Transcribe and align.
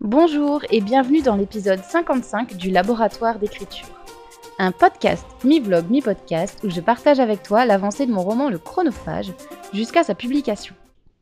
Bonjour 0.00 0.62
et 0.70 0.80
bienvenue 0.80 1.22
dans 1.22 1.34
l'épisode 1.34 1.82
55 1.82 2.56
du 2.56 2.70
Laboratoire 2.70 3.40
d'écriture. 3.40 3.88
Un 4.60 4.70
podcast 4.70 5.26
mi-vlog 5.42 5.90
mi-podcast 5.90 6.60
où 6.62 6.70
je 6.70 6.80
partage 6.80 7.18
avec 7.18 7.42
toi 7.42 7.66
l'avancée 7.66 8.06
de 8.06 8.12
mon 8.12 8.22
roman 8.22 8.48
Le 8.48 8.58
Chronophage 8.58 9.32
jusqu'à 9.74 10.04
sa 10.04 10.14
publication. 10.14 10.76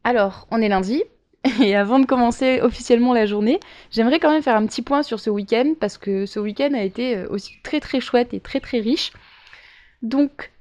Alors, 0.05 0.47
on 0.51 0.61
est 0.61 0.69
lundi, 0.69 1.03
et 1.63 1.75
avant 1.75 1.99
de 1.99 2.05
commencer 2.05 2.61
officiellement 2.61 3.15
la 3.15 3.25
journée, 3.25 3.61
j'aimerais 3.91 4.21
quand 4.21 4.31
même 4.31 4.43
faire 4.43 4.57
un 4.57 4.67
petit 4.67 4.83
point 4.83 5.03
sur 5.03 5.21
ce 5.21 5.31
week-end 5.31 5.73
parce 5.81 5.97
que 5.97 6.27
ce 6.27 6.39
week-end 6.39 6.75
a 6.75 6.83
été 6.83 7.17
euh, 7.17 7.29
aussi 7.31 7.55
très 7.63 7.81
très 7.81 8.01
chouette 8.01 8.35
et 8.35 8.41
très 8.41 8.61
très 8.61 8.81
riche. 8.81 9.11
Donc, 10.03 10.53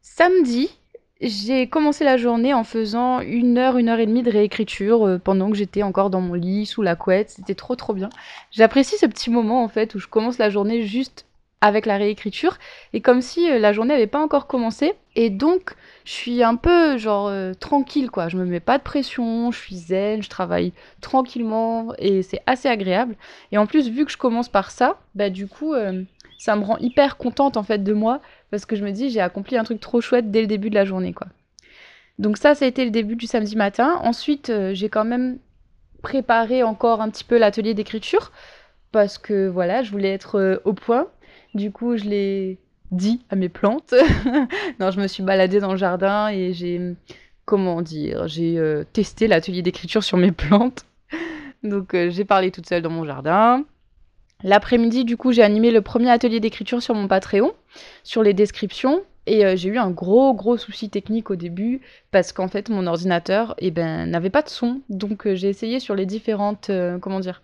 samedi, 0.00 0.76
j'ai 1.20 1.68
commencé 1.68 2.04
la 2.04 2.16
journée 2.16 2.54
en 2.54 2.64
faisant 2.64 3.20
une 3.20 3.58
heure, 3.58 3.76
une 3.76 3.88
heure 3.88 3.98
et 3.98 4.06
demie 4.06 4.22
de 4.22 4.30
réécriture 4.30 5.06
euh, 5.06 5.18
pendant 5.18 5.50
que 5.50 5.56
j'étais 5.56 5.82
encore 5.82 6.08
dans 6.08 6.20
mon 6.20 6.34
lit, 6.34 6.64
sous 6.64 6.82
la 6.82 6.96
couette. 6.96 7.30
C'était 7.30 7.54
trop 7.54 7.76
trop 7.76 7.92
bien. 7.92 8.08
J'apprécie 8.50 8.96
ce 8.96 9.06
petit 9.06 9.30
moment 9.30 9.62
en 9.62 9.68
fait 9.68 9.94
où 9.94 9.98
je 9.98 10.06
commence 10.06 10.38
la 10.38 10.48
journée 10.48 10.82
juste 10.82 11.26
avec 11.62 11.84
la 11.84 11.98
réécriture 11.98 12.56
et 12.94 13.02
comme 13.02 13.20
si 13.20 13.50
euh, 13.50 13.58
la 13.58 13.74
journée 13.74 13.92
n'avait 13.92 14.06
pas 14.06 14.22
encore 14.22 14.46
commencé. 14.46 14.94
Et 15.14 15.28
donc, 15.28 15.74
je 16.04 16.12
suis 16.12 16.42
un 16.42 16.56
peu 16.56 16.96
genre 16.96 17.28
euh, 17.28 17.52
tranquille 17.52 18.10
quoi. 18.10 18.28
Je 18.30 18.38
me 18.38 18.46
mets 18.46 18.60
pas 18.60 18.78
de 18.78 18.82
pression, 18.82 19.50
je 19.50 19.58
suis 19.58 19.76
zen, 19.76 20.22
je 20.22 20.30
travaille 20.30 20.72
tranquillement 21.02 21.92
et 21.98 22.22
c'est 22.22 22.40
assez 22.46 22.68
agréable. 22.68 23.14
Et 23.52 23.58
en 23.58 23.66
plus, 23.66 23.90
vu 23.90 24.06
que 24.06 24.12
je 24.12 24.16
commence 24.16 24.48
par 24.48 24.70
ça, 24.70 24.98
bah 25.14 25.28
du 25.28 25.48
coup, 25.48 25.74
ça 26.40 26.56
me 26.56 26.64
rend 26.64 26.78
hyper 26.78 27.18
contente 27.18 27.58
en 27.58 27.62
fait 27.62 27.84
de 27.84 27.92
moi 27.92 28.22
parce 28.50 28.64
que 28.64 28.74
je 28.74 28.82
me 28.82 28.92
dis 28.92 29.10
j'ai 29.10 29.20
accompli 29.20 29.58
un 29.58 29.62
truc 29.62 29.78
trop 29.78 30.00
chouette 30.00 30.30
dès 30.30 30.40
le 30.40 30.46
début 30.46 30.70
de 30.70 30.74
la 30.74 30.86
journée 30.86 31.12
quoi. 31.12 31.26
Donc 32.18 32.38
ça, 32.38 32.54
ça 32.54 32.64
a 32.64 32.68
été 32.68 32.84
le 32.86 32.90
début 32.90 33.14
du 33.14 33.26
samedi 33.26 33.56
matin. 33.56 34.00
Ensuite, 34.02 34.48
euh, 34.48 34.72
j'ai 34.72 34.88
quand 34.88 35.04
même 35.04 35.38
préparé 36.02 36.62
encore 36.62 37.02
un 37.02 37.10
petit 37.10 37.24
peu 37.24 37.36
l'atelier 37.36 37.74
d'écriture 37.74 38.32
parce 38.90 39.18
que 39.18 39.48
voilà, 39.48 39.82
je 39.82 39.90
voulais 39.90 40.12
être 40.12 40.38
euh, 40.38 40.56
au 40.64 40.72
point. 40.72 41.08
Du 41.54 41.70
coup, 41.70 41.98
je 41.98 42.04
l'ai 42.04 42.58
dit 42.90 43.22
à 43.28 43.36
mes 43.36 43.50
plantes. 43.50 43.94
non, 44.80 44.90
je 44.90 44.98
me 44.98 45.08
suis 45.08 45.22
baladée 45.22 45.60
dans 45.60 45.72
le 45.72 45.78
jardin 45.78 46.28
et 46.28 46.54
j'ai 46.54 46.94
comment 47.44 47.82
dire, 47.82 48.28
j'ai 48.28 48.58
euh, 48.58 48.84
testé 48.94 49.28
l'atelier 49.28 49.60
d'écriture 49.60 50.02
sur 50.02 50.16
mes 50.16 50.32
plantes. 50.32 50.86
Donc 51.62 51.94
j'ai 51.94 52.24
parlé 52.24 52.50
toute 52.50 52.66
seule 52.66 52.80
dans 52.80 52.90
mon 52.90 53.04
jardin. 53.04 53.64
L'après-midi, 54.42 55.04
du 55.04 55.16
coup, 55.16 55.32
j'ai 55.32 55.42
animé 55.42 55.70
le 55.70 55.82
premier 55.82 56.10
atelier 56.10 56.40
d'écriture 56.40 56.82
sur 56.82 56.94
mon 56.94 57.08
Patreon, 57.08 57.52
sur 58.02 58.22
les 58.22 58.34
descriptions. 58.34 59.02
Et 59.26 59.44
euh, 59.44 59.54
j'ai 59.54 59.68
eu 59.68 59.78
un 59.78 59.90
gros, 59.90 60.34
gros 60.34 60.56
souci 60.56 60.88
technique 60.88 61.30
au 61.30 61.36
début, 61.36 61.82
parce 62.10 62.32
qu'en 62.32 62.48
fait, 62.48 62.68
mon 62.68 62.86
ordinateur 62.86 63.54
eh 63.58 63.70
ben, 63.70 64.06
n'avait 64.06 64.30
pas 64.30 64.42
de 64.42 64.48
son. 64.48 64.80
Donc, 64.88 65.26
euh, 65.26 65.34
j'ai 65.34 65.48
essayé 65.48 65.78
sur 65.78 65.94
les 65.94 66.06
différentes, 66.06 66.70
euh, 66.70 66.98
comment 66.98 67.20
dire, 67.20 67.42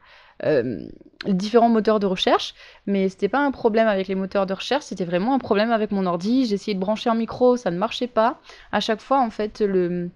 différents 1.27 1.71
moteurs 1.71 1.99
de 1.99 2.05
recherche, 2.05 2.55
mais 2.87 3.09
c'était 3.09 3.29
pas 3.29 3.39
un 3.39 3.51
problème 3.51 3.89
avec 3.89 4.07
les 4.07 4.15
moteurs 4.15 4.45
de 4.45 4.53
recherche, 4.53 4.85
c'était 4.85 5.07
vraiment 5.07 5.33
un 5.33 5.39
problème 5.39 5.71
avec 5.71 5.93
mon 5.93 6.05
ordi. 6.05 6.45
J'ai 6.45 6.57
essayé 6.57 6.75
de 6.75 6.79
brancher 6.79 7.09
un 7.09 7.15
micro, 7.15 7.57
ça 7.57 7.71
ne 7.71 7.79
marchait 7.79 8.07
pas. 8.07 8.39
À 8.71 8.81
chaque 8.81 9.01
fois, 9.01 9.21
en 9.21 9.31
fait, 9.31 9.63
le, 9.63 10.11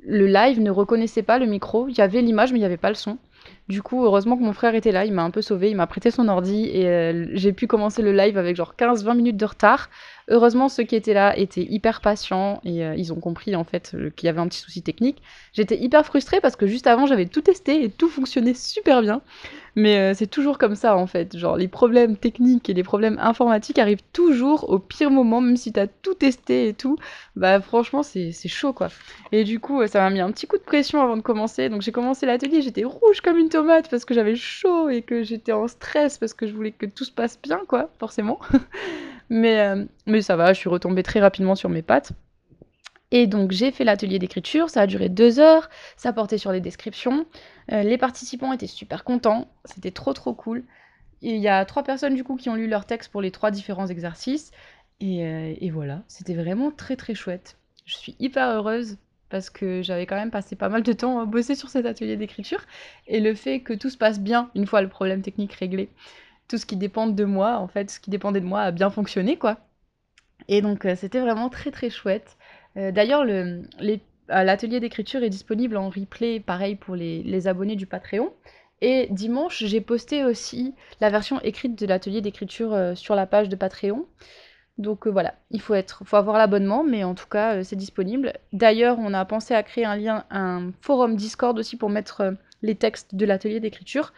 le 0.00 0.26
live 0.26 0.60
ne 0.60 0.70
reconnaissait 0.70 1.22
pas 1.22 1.38
le 1.38 1.46
micro. 1.46 1.88
Il 1.88 1.96
y 1.96 2.00
avait 2.00 2.20
l'image, 2.20 2.52
mais 2.52 2.58
il 2.58 2.62
n'y 2.62 2.66
avait 2.66 2.76
pas 2.76 2.88
le 2.88 2.94
son. 2.94 3.18
Du 3.68 3.80
coup, 3.80 4.04
heureusement 4.04 4.36
que 4.36 4.42
mon 4.42 4.52
frère 4.52 4.74
était 4.74 4.92
là, 4.92 5.06
il 5.06 5.12
m'a 5.14 5.22
un 5.22 5.30
peu 5.30 5.40
sauvé, 5.40 5.70
il 5.70 5.76
m'a 5.76 5.86
prêté 5.86 6.10
son 6.10 6.28
ordi 6.28 6.68
et 6.70 6.86
euh, 6.86 7.26
j'ai 7.32 7.54
pu 7.54 7.66
commencer 7.66 8.02
le 8.02 8.12
live 8.12 8.36
avec 8.36 8.56
genre 8.56 8.74
15-20 8.78 9.16
minutes 9.16 9.36
de 9.38 9.46
retard. 9.46 9.88
Heureusement, 10.28 10.68
ceux 10.68 10.82
qui 10.82 10.96
étaient 10.96 11.14
là 11.14 11.36
étaient 11.38 11.64
hyper 11.64 12.02
patients 12.02 12.60
et 12.64 12.84
euh, 12.84 12.94
ils 12.94 13.12
ont 13.12 13.20
compris 13.20 13.56
en 13.56 13.64
fait 13.64 13.96
qu'il 14.16 14.26
y 14.26 14.28
avait 14.28 14.40
un 14.40 14.48
petit 14.48 14.58
souci 14.60 14.82
technique. 14.82 15.22
J'étais 15.54 15.78
hyper 15.78 16.04
frustrée 16.04 16.40
parce 16.42 16.56
que 16.56 16.66
juste 16.66 16.86
avant, 16.86 17.06
j'avais 17.06 17.24
tout 17.24 17.40
testé 17.40 17.84
et 17.84 17.90
tout 17.90 18.08
fonctionnait 18.08 18.54
super 18.54 19.00
bien. 19.00 19.22
Mais 19.76 19.98
euh, 19.98 20.14
c'est 20.14 20.28
toujours 20.28 20.58
comme 20.58 20.76
ça 20.76 20.96
en 20.96 21.06
fait. 21.06 21.36
Genre 21.36 21.56
les 21.56 21.68
problèmes 21.68 22.16
techniques 22.16 22.70
et 22.70 22.74
les 22.74 22.82
problèmes 22.82 23.18
informatiques 23.20 23.78
arrivent 23.78 24.02
toujours 24.12 24.70
au 24.70 24.78
pire 24.78 25.10
moment, 25.10 25.40
même 25.40 25.56
si 25.56 25.72
t'as 25.72 25.86
tout 25.86 26.14
testé 26.14 26.68
et 26.68 26.74
tout. 26.74 26.96
Bah 27.36 27.60
franchement 27.60 28.02
c'est 28.02 28.32
chaud 28.48 28.72
quoi. 28.72 28.88
Et 29.32 29.44
du 29.44 29.58
coup 29.60 29.80
euh, 29.80 29.86
ça 29.86 30.00
m'a 30.00 30.10
mis 30.10 30.20
un 30.20 30.30
petit 30.30 30.46
coup 30.46 30.58
de 30.58 30.62
pression 30.62 31.02
avant 31.02 31.16
de 31.16 31.22
commencer. 31.22 31.68
Donc 31.68 31.82
j'ai 31.82 31.92
commencé 31.92 32.24
l'atelier, 32.26 32.62
j'étais 32.62 32.84
rouge 32.84 33.20
comme 33.20 33.36
une 33.38 33.48
parce 33.62 34.04
que 34.04 34.14
j'avais 34.14 34.36
chaud 34.36 34.88
et 34.88 35.02
que 35.02 35.22
j'étais 35.22 35.52
en 35.52 35.68
stress 35.68 36.18
parce 36.18 36.34
que 36.34 36.46
je 36.46 36.52
voulais 36.52 36.72
que 36.72 36.86
tout 36.86 37.04
se 37.04 37.12
passe 37.12 37.38
bien 37.40 37.60
quoi, 37.68 37.90
forcément. 37.98 38.40
mais, 39.30 39.60
euh, 39.60 39.84
mais 40.06 40.22
ça 40.22 40.36
va, 40.36 40.52
je 40.52 40.58
suis 40.58 40.68
retombée 40.68 41.02
très 41.02 41.20
rapidement 41.20 41.54
sur 41.54 41.68
mes 41.68 41.82
pattes. 41.82 42.12
Et 43.10 43.26
donc 43.26 43.52
j'ai 43.52 43.70
fait 43.70 43.84
l'atelier 43.84 44.18
d'écriture, 44.18 44.70
ça 44.70 44.82
a 44.82 44.86
duré 44.86 45.08
deux 45.08 45.38
heures, 45.38 45.68
ça 45.96 46.12
portait 46.12 46.38
sur 46.38 46.50
les 46.50 46.60
descriptions. 46.60 47.26
Euh, 47.72 47.82
les 47.82 47.98
participants 47.98 48.52
étaient 48.52 48.66
super 48.66 49.04
contents, 49.04 49.48
c'était 49.64 49.92
trop 49.92 50.12
trop 50.12 50.34
cool. 50.34 50.64
Il 51.22 51.36
y 51.36 51.48
a 51.48 51.64
trois 51.64 51.84
personnes 51.84 52.14
du 52.14 52.24
coup 52.24 52.36
qui 52.36 52.50
ont 52.50 52.56
lu 52.56 52.66
leur 52.66 52.86
texte 52.86 53.12
pour 53.12 53.22
les 53.22 53.30
trois 53.30 53.50
différents 53.50 53.86
exercices. 53.86 54.50
Et, 55.00 55.24
euh, 55.24 55.54
et 55.60 55.70
voilà, 55.70 56.02
c'était 56.08 56.34
vraiment 56.34 56.70
très 56.70 56.96
très 56.96 57.14
chouette. 57.14 57.56
Je 57.84 57.94
suis 57.94 58.16
hyper 58.18 58.48
heureuse 58.48 58.96
parce 59.34 59.50
que 59.50 59.82
j'avais 59.82 60.06
quand 60.06 60.14
même 60.14 60.30
passé 60.30 60.54
pas 60.54 60.68
mal 60.68 60.84
de 60.84 60.92
temps 60.92 61.18
à 61.18 61.24
bosser 61.24 61.56
sur 61.56 61.68
cet 61.68 61.86
atelier 61.86 62.16
d'écriture. 62.16 62.60
Et 63.08 63.18
le 63.18 63.34
fait 63.34 63.62
que 63.62 63.72
tout 63.72 63.90
se 63.90 63.96
passe 63.96 64.20
bien 64.20 64.48
une 64.54 64.64
fois 64.64 64.80
le 64.80 64.88
problème 64.88 65.22
technique 65.22 65.54
réglé, 65.54 65.88
tout 66.46 66.56
ce 66.56 66.64
qui 66.64 66.76
dépend 66.76 67.08
de 67.08 67.24
moi, 67.24 67.56
en 67.56 67.66
fait, 67.66 67.90
ce 67.90 67.98
qui 67.98 68.10
dépendait 68.10 68.40
de 68.40 68.46
moi 68.46 68.60
a 68.60 68.70
bien 68.70 68.90
fonctionné 68.90 69.36
quoi. 69.36 69.58
Et 70.46 70.62
donc 70.62 70.84
euh, 70.84 70.94
c'était 70.94 71.18
vraiment 71.18 71.48
très 71.48 71.72
très 71.72 71.90
chouette. 71.90 72.36
Euh, 72.76 72.92
d'ailleurs, 72.92 73.24
euh, 73.28 73.62
l'atelier 74.28 74.78
d'écriture 74.78 75.24
est 75.24 75.30
disponible 75.30 75.78
en 75.78 75.88
replay, 75.90 76.38
pareil 76.38 76.76
pour 76.76 76.94
les, 76.94 77.48
abonnés 77.48 77.74
du 77.74 77.86
Patreon. 77.86 78.32
Et 78.82 79.08
dimanche, 79.10 79.64
j'ai 79.64 79.80
posté 79.80 80.22
aussi 80.22 80.76
la 81.00 81.10
version 81.10 81.40
écrite 81.40 81.76
de 81.76 81.86
l'atelier 81.86 82.20
d'écriture 82.20 82.92
sur 82.94 83.16
la 83.16 83.26
page 83.26 83.48
de 83.48 83.56
Patreon. 83.56 84.06
Donc 84.76 85.06
voilà, 85.06 85.34
il 85.50 85.60
faut, 85.60 85.74
être, 85.74 86.02
faut 86.04 86.16
avoir 86.16 86.36
l'abonnement, 86.36 86.82
mais 86.82 87.04
en 87.04 87.14
tout 87.14 87.28
cas, 87.28 87.62
c'est 87.62 87.76
disponible. 87.76 88.32
D'ailleurs, 88.52 88.98
on 88.98 89.14
a 89.14 89.24
pensé 89.24 89.54
à 89.54 89.62
créer 89.62 89.84
un 89.84 89.96
lien, 89.96 90.24
un 90.30 90.72
forum 90.80 91.14
Discord 91.14 91.56
aussi 91.58 91.76
pour 91.76 91.90
mettre 91.90 92.34
les 92.62 92.74
textes 92.74 93.14
de 93.14 93.24
l'atelier 93.24 93.60
d'écriture. 93.60 94.12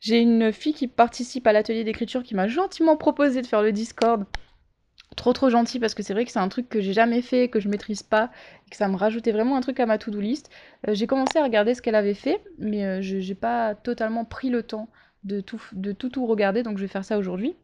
J'ai 0.00 0.20
une 0.20 0.52
fille 0.52 0.74
qui 0.74 0.86
participe 0.86 1.46
à 1.46 1.52
l'atelier 1.52 1.82
d'écriture 1.82 2.22
qui 2.22 2.34
m'a 2.34 2.46
gentiment 2.46 2.96
proposé 2.96 3.42
de 3.42 3.46
faire 3.46 3.62
le 3.62 3.72
Discord 3.72 4.24
trop 5.16 5.32
trop 5.32 5.50
gentil 5.50 5.80
parce 5.80 5.94
que 5.94 6.02
c'est 6.02 6.12
vrai 6.12 6.24
que 6.24 6.30
c'est 6.30 6.38
un 6.38 6.48
truc 6.48 6.68
que 6.68 6.80
j'ai 6.80 6.92
jamais 6.92 7.22
fait, 7.22 7.48
que 7.48 7.58
je 7.60 7.68
maîtrise 7.68 8.02
pas, 8.02 8.30
et 8.66 8.70
que 8.70 8.76
ça 8.76 8.88
me 8.88 8.96
rajoutait 8.96 9.32
vraiment 9.32 9.56
un 9.56 9.60
truc 9.60 9.80
à 9.80 9.86
ma 9.86 9.98
to-do 9.98 10.20
list. 10.20 10.50
Euh, 10.86 10.94
j'ai 10.94 11.06
commencé 11.06 11.38
à 11.38 11.42
regarder 11.42 11.74
ce 11.74 11.82
qu'elle 11.82 11.94
avait 11.94 12.14
fait, 12.14 12.42
mais 12.58 12.84
euh, 12.84 13.00
je 13.00 13.18
j'ai 13.18 13.34
pas 13.34 13.74
totalement 13.74 14.24
pris 14.24 14.50
le 14.50 14.62
temps 14.62 14.88
de 15.24 15.42
de 15.72 15.92
tout 15.92 16.08
tout 16.10 16.26
regarder, 16.26 16.62
donc 16.62 16.76
je 16.76 16.82
vais 16.82 16.88
faire 16.88 17.04
ça 17.04 17.18
aujourd'hui. 17.18 17.56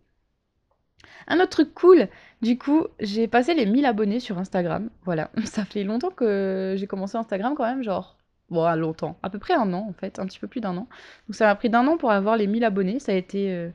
Un 1.29 1.37
autre 1.37 1.51
truc 1.51 1.75
cool, 1.75 2.09
du 2.43 2.59
coup, 2.59 2.87
j'ai 3.01 3.29
passé 3.29 3.55
les 3.55 3.67
1000 3.67 3.87
abonnés 3.87 4.21
sur 4.21 4.39
Instagram. 4.39 4.91
Voilà, 5.05 5.31
ça 5.45 5.65
fait 5.65 5.85
longtemps 5.85 6.11
que 6.11 6.75
j'ai 6.77 6.87
commencé 6.87 7.17
Instagram 7.17 7.55
quand 7.57 7.65
même, 7.65 7.83
genre, 7.83 8.17
bon, 8.51 8.71
longtemps, 8.77 9.19
à 9.23 9.31
peu 9.31 9.39
près 9.39 9.55
un 9.55 9.73
an 9.73 9.87
en 9.89 9.93
fait, 9.93 10.19
un 10.19 10.27
petit 10.27 10.39
peu 10.39 10.49
plus 10.49 10.61
d'un 10.61 10.77
an. 10.77 10.89
Donc 11.29 11.35
ça 11.35 11.47
m'a 11.47 11.55
pris 11.55 11.71
d'un 11.71 11.87
an 11.87 11.97
pour 11.97 12.11
avoir 12.11 12.37
les 12.37 12.47
1000 12.47 12.65
abonnés, 12.65 12.99
ça 12.99 13.13
a 13.13 13.15
été 13.15 13.53
euh, 13.53 13.71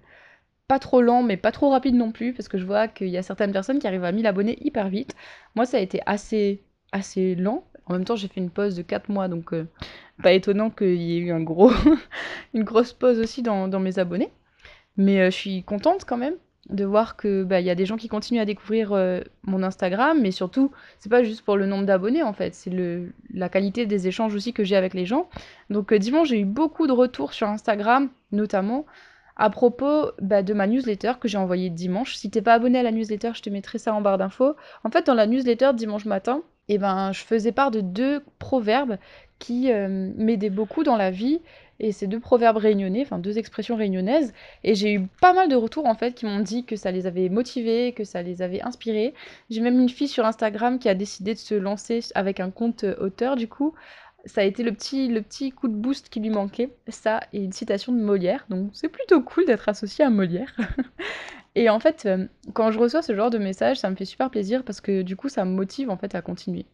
pas 0.68 0.80
trop 0.80 1.02
lent, 1.02 1.24
mais 1.24 1.38
pas 1.38 1.52
trop 1.52 1.70
rapide 1.70 1.96
non 1.96 2.12
plus, 2.12 2.34
parce 2.34 2.48
que 2.48 2.58
je 2.58 2.66
vois 2.66 2.88
qu'il 2.88 3.08
y 3.08 3.18
a 3.18 3.24
certaines 3.24 3.52
personnes 3.52 3.80
qui 3.80 3.88
arrivent 3.88 4.04
à 4.04 4.12
1000 4.12 4.28
abonnés 4.28 4.58
hyper 4.62 4.90
vite. 4.90 5.16
Moi, 5.56 5.66
ça 5.66 5.78
a 5.78 5.80
été 5.80 6.02
assez, 6.06 6.64
assez 6.92 7.36
lent. 7.36 7.64
En 7.86 7.94
même 7.94 8.04
temps, 8.04 8.18
j'ai 8.18 8.28
fait 8.28 8.42
une 8.42 8.50
pause 8.50 8.76
de 8.76 8.82
4 8.82 9.10
mois, 9.10 9.30
donc 9.30 9.54
euh, 9.54 9.66
pas 10.22 10.34
étonnant 10.34 10.70
qu'il 10.70 11.02
y 11.02 11.18
ait 11.18 11.20
eu 11.20 11.32
une 12.54 12.64
grosse 12.64 12.94
pause 12.94 13.20
aussi 13.20 13.42
dans, 13.42 13.80
mes 13.80 14.00
abonnés. 14.00 14.32
Mais 14.98 15.22
euh, 15.22 15.26
je 15.32 15.36
suis 15.36 15.64
contente 15.64 16.06
quand 16.06 16.18
même 16.18 16.36
de 16.70 16.86
voir 16.86 17.16
que 17.16 17.44
bah, 17.44 17.62
y 17.62 17.70
a 17.70 17.76
des 17.76 17.86
gens 17.86 17.98
qui 17.98 18.08
continuent 18.08 18.42
à 18.42 18.46
découvrir 18.46 18.92
euh, 18.92 19.22
mon 19.44 19.64
Instagram, 19.64 20.20
mais 20.22 20.32
surtout, 20.32 20.72
c'est 21.00 21.10
pas 21.10 21.24
juste 21.24 21.42
pour 21.44 21.56
le 21.56 21.66
nombre 21.66 21.86
d'abonnés 21.86 22.24
en 22.24 22.34
fait, 22.34 22.54
c'est 22.54 22.70
le, 22.70 23.12
la 23.34 23.50
qualité 23.50 23.86
des 23.86 24.08
échanges 24.08 24.36
aussi 24.36 24.54
que 24.54 24.64
j'ai 24.64 24.76
avec 24.76 24.94
les 24.94 25.06
gens. 25.06 25.30
Donc 25.70 25.94
dimanche, 25.94 26.30
j'ai 26.30 26.40
eu 26.40 26.46
beaucoup 26.46 26.88
de 26.88 26.92
retours 26.92 27.34
sur 27.34 27.48
Instagram, 27.48 28.10
notamment 28.32 28.86
à 29.38 29.50
propos 29.50 30.12
bah, 30.22 30.42
de 30.42 30.54
ma 30.54 30.68
newsletter 30.68 31.14
que 31.20 31.28
j'ai 31.28 31.38
envoyée 31.38 31.70
dimanche. 31.70 32.16
Si 32.16 32.30
t'es 32.30 32.42
pas 32.42 32.56
abonné 32.56 32.80
à 32.80 32.84
la 32.84 32.92
newsletter, 32.92 33.32
je 33.36 33.42
te 33.42 33.50
mettrai 33.50 33.78
ça 33.78 33.94
en 33.94 34.02
barre 34.02 34.18
d'infos. 34.18 34.56
En 34.84 34.90
fait, 34.90 35.06
dans 35.06 35.14
la 35.14 35.28
newsletter 35.28 35.72
dimanche 35.76 36.06
matin, 36.06 36.42
eh 36.70 36.78
ben, 36.78 37.12
je 37.14 37.24
faisais 37.24 37.52
part 37.52 37.72
de 37.72 37.82
deux 37.82 38.24
proverbes 38.40 38.98
qui 39.40 39.72
euh, 39.72 40.12
m'aidaient 40.16 40.50
beaucoup 40.50 40.84
dans 40.84 40.98
la 40.98 41.12
vie. 41.12 41.40
Et 41.80 41.92
ces 41.92 42.08
deux 42.08 42.20
proverbes 42.20 42.58
réunionnais, 42.58 43.04
enfin 43.04 43.20
deux 43.20 43.38
expressions 43.38 43.76
réunionnaises. 43.76 44.34
Et 44.64 44.76
j'ai 44.76 44.94
eu 44.94 45.08
pas 45.22 45.34
mal 45.34 45.50
de 45.50 45.56
retours 45.56 45.86
en 45.86 45.96
fait 45.96 46.14
qui 46.14 46.26
m'ont 46.26 46.40
dit 46.40 46.66
que 46.66 46.76
ça 46.76 46.92
les 46.92 47.06
avait 47.06 47.30
motivés, 47.30 47.94
que 47.94 48.04
ça 48.04 48.22
les 48.22 48.42
avait 48.42 48.62
inspirés. 48.62 49.14
J'ai 49.50 49.62
même 49.62 49.80
une 49.80 49.90
fille 49.90 50.08
sur 50.08 50.26
Instagram 50.26 50.80
qui 50.80 50.90
a 50.90 50.96
décidé 50.96 51.34
de 51.34 51.40
se 51.40 51.56
lancer 51.56 52.00
avec 52.16 52.40
un 52.40 52.50
compte 52.50 52.84
auteur 53.00 53.36
du 53.36 53.48
coup 53.48 53.74
ça 54.28 54.42
a 54.42 54.44
été 54.44 54.64
le 54.64 54.72
petit, 54.72 55.08
le 55.08 55.22
petit 55.22 55.52
coup 55.52 55.68
de 55.68 55.74
boost 55.74 56.10
qui 56.10 56.20
lui 56.20 56.30
manquait. 56.30 56.70
Ça 56.88 57.22
et 57.34 57.44
une 57.44 57.54
citation 57.54 57.94
de 57.94 58.00
Molière. 58.00 58.46
Donc 58.50 58.70
c'est 58.74 58.90
plutôt 58.90 59.22
cool 59.22 59.46
d'être 59.46 59.70
associé 59.70 60.04
à 60.04 60.10
Molière. 60.10 60.56
et 61.56 61.70
en 61.70 61.80
fait, 61.80 62.06
euh, 62.06 62.28
quand 62.54 62.72
je 62.72 62.80
reçois 62.80 63.02
ce 63.02 63.16
genre 63.16 63.30
de 63.30 63.38
message, 63.38 63.78
ça 63.80 63.90
me 63.90 63.96
fait 63.96 64.06
super 64.06 64.30
plaisir 64.30 64.64
parce 64.64 64.82
que 64.82 65.02
du 65.02 65.16
coup, 65.16 65.30
ça 65.30 65.46
me 65.46 65.52
motive 65.52 65.90
en 65.90 65.98
fait 65.98 66.14
à 66.14 66.22
continuer. 66.22 66.66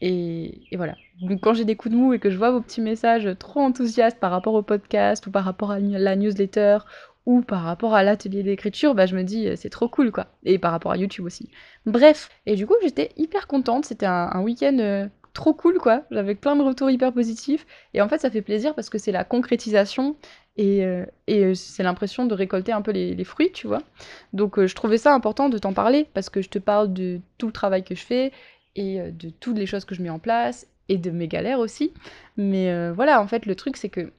Et, 0.00 0.62
voilà. 0.76 0.94
Donc 1.20 1.40
quand 1.40 1.54
j'ai 1.54 1.64
des 1.64 1.76
coups 1.76 1.92
de 1.94 1.98
mou 1.98 2.14
et 2.14 2.18
que 2.18 2.30
je 2.30 2.38
vois 2.38 2.50
vos 2.50 2.60
petits 2.60 2.80
messages 2.80 3.28
trop 3.38 3.60
enthousiastes 3.60 4.18
par 4.18 4.30
rapport 4.30 4.54
au 4.54 4.62
podcast 4.62 5.26
ou 5.26 5.30
par 5.30 5.44
rapport 5.44 5.70
à 5.70 5.78
la 5.78 6.16
newsletter 6.16 6.78
ou 7.26 7.42
par 7.42 7.62
rapport 7.62 7.94
à 7.94 8.02
l'atelier 8.02 8.42
d'écriture, 8.42 8.94
bah 8.94 9.06
je 9.06 9.14
me 9.14 9.22
dis 9.22 9.48
c'est 9.56 9.68
trop 9.68 9.88
cool 9.88 10.10
quoi. 10.10 10.26
Et 10.44 10.58
par 10.58 10.72
rapport 10.72 10.92
à 10.92 10.96
YouTube 10.96 11.26
aussi. 11.26 11.50
Bref, 11.86 12.30
et 12.46 12.56
du 12.56 12.66
coup 12.66 12.74
j'étais 12.82 13.10
hyper 13.16 13.46
contente, 13.46 13.84
c'était 13.84 14.06
un, 14.06 14.40
week-end 14.42 14.78
euh, 14.78 15.06
trop 15.34 15.52
cool 15.52 15.78
quoi, 15.78 16.02
j'avais 16.10 16.34
plein 16.34 16.56
de 16.56 16.62
retours 16.62 16.90
hyper 16.90 17.12
positifs 17.12 17.66
et 17.92 18.00
en 18.00 18.08
fait 18.08 18.18
ça 18.18 18.30
fait 18.30 18.42
plaisir 18.42 18.74
parce 18.74 18.88
que 18.88 18.98
c'est 18.98 19.12
la 19.12 19.24
concrétisation 19.24 20.16
et, 20.56 20.84
euh, 20.84 21.04
euh, 21.30 21.54
c'est 21.54 21.82
l'impression 21.82 22.24
de 22.26 22.34
récolter 22.34 22.72
un 22.72 22.82
peu 22.82 22.90
les, 22.90 23.24
fruits, 23.24 23.52
tu 23.52 23.66
vois. 23.66 23.82
Donc 24.32 24.64
je 24.64 24.74
trouvais 24.74 24.98
ça 24.98 25.14
important 25.14 25.48
de 25.50 25.58
t'en 25.58 25.72
parler 25.74 26.06
parce 26.14 26.30
que 26.30 26.40
je 26.40 26.48
te 26.48 26.58
parle 26.58 26.92
de 26.92 27.20
tout 27.38 27.46
le 27.46 27.52
travail 27.52 27.84
que 27.84 27.94
je 27.94 28.02
fais 28.02 28.32
et 28.80 29.12
de 29.12 29.30
toutes 29.30 29.58
les 29.58 29.66
choses 29.66 29.84
que 29.84 29.94
je 29.94 30.02
mets 30.02 30.10
en 30.10 30.18
place 30.18 30.66
et 30.88 30.98
de 30.98 31.10
mes 31.10 31.28
galères 31.28 31.60
aussi. 31.60 31.92
Mais 32.36 32.90
voilà, 32.92 33.20
en 33.20 33.26
fait, 33.26 33.46
le 33.46 33.54
truc, 33.54 33.76
c'est 33.76 33.90
que 33.90 34.12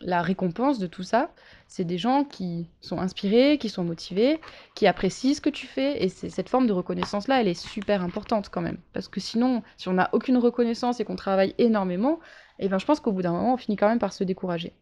la 0.00 0.22
récompense 0.22 0.78
de 0.78 0.86
tout 0.86 1.02
ça, 1.02 1.30
c'est 1.66 1.84
des 1.84 1.98
gens 1.98 2.24
qui 2.24 2.68
sont 2.80 2.98
inspirés, 2.98 3.58
qui 3.58 3.68
sont 3.68 3.84
motivés, 3.84 4.40
qui 4.74 4.86
apprécient 4.86 5.34
ce 5.34 5.40
que 5.40 5.50
tu 5.50 5.66
fais. 5.66 6.02
Et 6.02 6.08
cette 6.08 6.48
forme 6.48 6.66
de 6.66 6.72
reconnaissance-là, 6.72 7.40
elle 7.40 7.48
est 7.48 7.54
super 7.54 8.02
importante 8.02 8.48
quand 8.50 8.60
même. 8.60 8.78
Parce 8.92 9.08
que 9.08 9.20
sinon, 9.20 9.62
si 9.76 9.88
on 9.88 9.94
n'a 9.94 10.10
aucune 10.12 10.36
reconnaissance 10.38 11.00
et 11.00 11.04
qu'on 11.04 11.16
travaille 11.16 11.54
énormément, 11.58 12.20
eh 12.58 12.68
ben, 12.68 12.78
je 12.78 12.86
pense 12.86 13.00
qu'au 13.00 13.12
bout 13.12 13.22
d'un 13.22 13.32
moment, 13.32 13.54
on 13.54 13.56
finit 13.56 13.76
quand 13.76 13.88
même 13.88 13.98
par 13.98 14.12
se 14.12 14.24
décourager. 14.24 14.72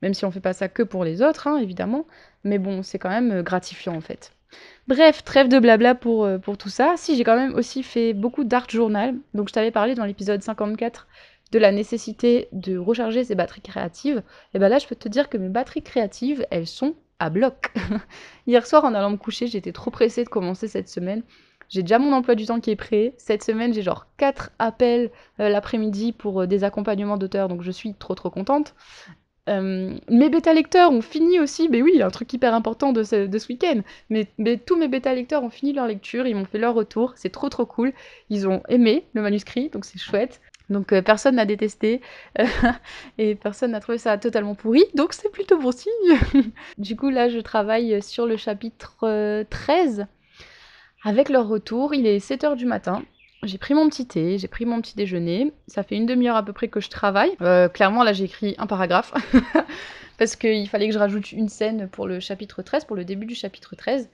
Même 0.00 0.14
si 0.14 0.24
on 0.24 0.30
fait 0.30 0.40
pas 0.40 0.52
ça 0.52 0.68
que 0.68 0.82
pour 0.82 1.04
les 1.04 1.22
autres, 1.22 1.46
hein, 1.46 1.58
évidemment. 1.58 2.06
Mais 2.42 2.58
bon, 2.58 2.82
c'est 2.82 2.98
quand 2.98 3.10
même 3.10 3.42
gratifiant 3.42 3.94
en 3.94 4.00
fait. 4.00 4.32
Bref, 4.88 5.24
trêve 5.24 5.48
de 5.48 5.58
blabla 5.58 5.94
pour, 5.94 6.24
euh, 6.24 6.38
pour 6.38 6.58
tout 6.58 6.68
ça. 6.68 6.94
Si, 6.96 7.16
j'ai 7.16 7.24
quand 7.24 7.36
même 7.36 7.54
aussi 7.54 7.82
fait 7.82 8.12
beaucoup 8.14 8.44
d'art 8.44 8.68
journal. 8.68 9.14
Donc, 9.34 9.48
je 9.48 9.54
t'avais 9.54 9.70
parlé 9.70 9.94
dans 9.94 10.04
l'épisode 10.04 10.42
54 10.42 11.06
de 11.52 11.58
la 11.58 11.70
nécessité 11.70 12.48
de 12.52 12.76
recharger 12.78 13.24
ses 13.24 13.34
batteries 13.34 13.60
créatives. 13.60 14.22
Et 14.54 14.58
ben 14.58 14.68
là, 14.68 14.78
je 14.78 14.86
peux 14.86 14.96
te 14.96 15.08
dire 15.08 15.28
que 15.28 15.36
mes 15.36 15.50
batteries 15.50 15.82
créatives, 15.82 16.46
elles 16.50 16.66
sont 16.66 16.94
à 17.18 17.30
bloc. 17.30 17.72
Hier 18.46 18.66
soir, 18.66 18.84
en 18.84 18.94
allant 18.94 19.10
me 19.10 19.16
coucher, 19.16 19.46
j'étais 19.46 19.72
trop 19.72 19.90
pressée 19.90 20.24
de 20.24 20.28
commencer 20.28 20.66
cette 20.66 20.88
semaine. 20.88 21.22
J'ai 21.68 21.82
déjà 21.82 21.98
mon 21.98 22.12
emploi 22.12 22.34
du 22.34 22.46
temps 22.46 22.60
qui 22.60 22.70
est 22.70 22.76
prêt. 22.76 23.14
Cette 23.16 23.42
semaine, 23.42 23.72
j'ai 23.72 23.82
genre 23.82 24.06
4 24.18 24.50
appels 24.58 25.10
euh, 25.40 25.48
l'après-midi 25.48 26.12
pour 26.12 26.42
euh, 26.42 26.46
des 26.46 26.64
accompagnements 26.64 27.16
d'auteurs, 27.16 27.48
donc 27.48 27.62
je 27.62 27.70
suis 27.70 27.94
trop 27.94 28.14
trop 28.14 28.28
contente. 28.28 28.74
Euh, 29.48 29.98
mes 30.08 30.28
bêta 30.28 30.52
lecteurs 30.52 30.92
ont 30.92 31.02
fini 31.02 31.40
aussi, 31.40 31.68
mais 31.68 31.82
oui, 31.82 32.00
un 32.00 32.10
truc 32.10 32.32
hyper 32.32 32.54
important 32.54 32.92
de 32.92 33.02
ce, 33.02 33.48
week-end. 33.48 33.80
Mais, 34.08 34.26
tous 34.58 34.76
mes 34.76 34.88
bêta 34.88 35.14
lecteurs 35.14 35.42
ont 35.42 35.50
fini 35.50 35.72
leur 35.72 35.86
lecture, 35.86 36.26
ils 36.26 36.36
m'ont 36.36 36.44
fait 36.44 36.58
leur 36.58 36.74
retour, 36.74 37.12
c'est 37.16 37.30
trop 37.30 37.48
trop 37.48 37.66
cool. 37.66 37.92
Ils 38.30 38.46
ont 38.46 38.62
aimé 38.68 39.04
le 39.14 39.22
manuscrit, 39.22 39.68
donc 39.70 39.84
c'est 39.84 39.98
chouette. 39.98 40.40
Donc 40.70 40.92
euh, 40.92 41.02
personne 41.02 41.36
n'a 41.36 41.44
détesté 41.44 42.00
et 43.18 43.34
personne 43.34 43.72
n'a 43.72 43.80
trouvé 43.80 43.98
ça 43.98 44.16
totalement 44.16 44.54
pourri, 44.54 44.84
donc 44.94 45.12
c'est 45.12 45.30
plutôt 45.30 45.58
bon 45.58 45.72
signe. 45.72 45.90
du 46.78 46.96
coup 46.96 47.10
là 47.10 47.28
je 47.28 47.40
travaille 47.40 48.00
sur 48.00 48.26
le 48.26 48.36
chapitre 48.36 49.44
13 49.50 50.00
euh, 50.00 50.04
avec 51.04 51.28
leur 51.28 51.48
retour, 51.48 51.94
il 51.94 52.06
est 52.06 52.18
7h 52.18 52.56
du 52.56 52.64
matin 52.64 53.02
j'ai 53.44 53.58
pris 53.58 53.74
mon 53.74 53.88
petit 53.88 54.06
thé, 54.06 54.38
j'ai 54.38 54.48
pris 54.48 54.64
mon 54.64 54.80
petit 54.80 54.96
déjeuner. 54.96 55.52
Ça 55.66 55.82
fait 55.82 55.96
une 55.96 56.06
demi-heure 56.06 56.36
à 56.36 56.44
peu 56.44 56.52
près 56.52 56.68
que 56.68 56.80
je 56.80 56.88
travaille. 56.88 57.32
Euh, 57.40 57.68
clairement, 57.68 58.04
là, 58.04 58.12
j'ai 58.12 58.24
écrit 58.24 58.54
un 58.58 58.66
paragraphe. 58.66 59.12
parce 60.18 60.36
qu'il 60.36 60.68
fallait 60.68 60.86
que 60.86 60.94
je 60.94 60.98
rajoute 60.98 61.32
une 61.32 61.48
scène 61.48 61.88
pour 61.88 62.06
le 62.06 62.20
chapitre 62.20 62.62
13, 62.62 62.84
pour 62.84 62.96
le 62.96 63.04
début 63.04 63.26
du 63.26 63.34
chapitre 63.34 63.74
13. 63.74 64.08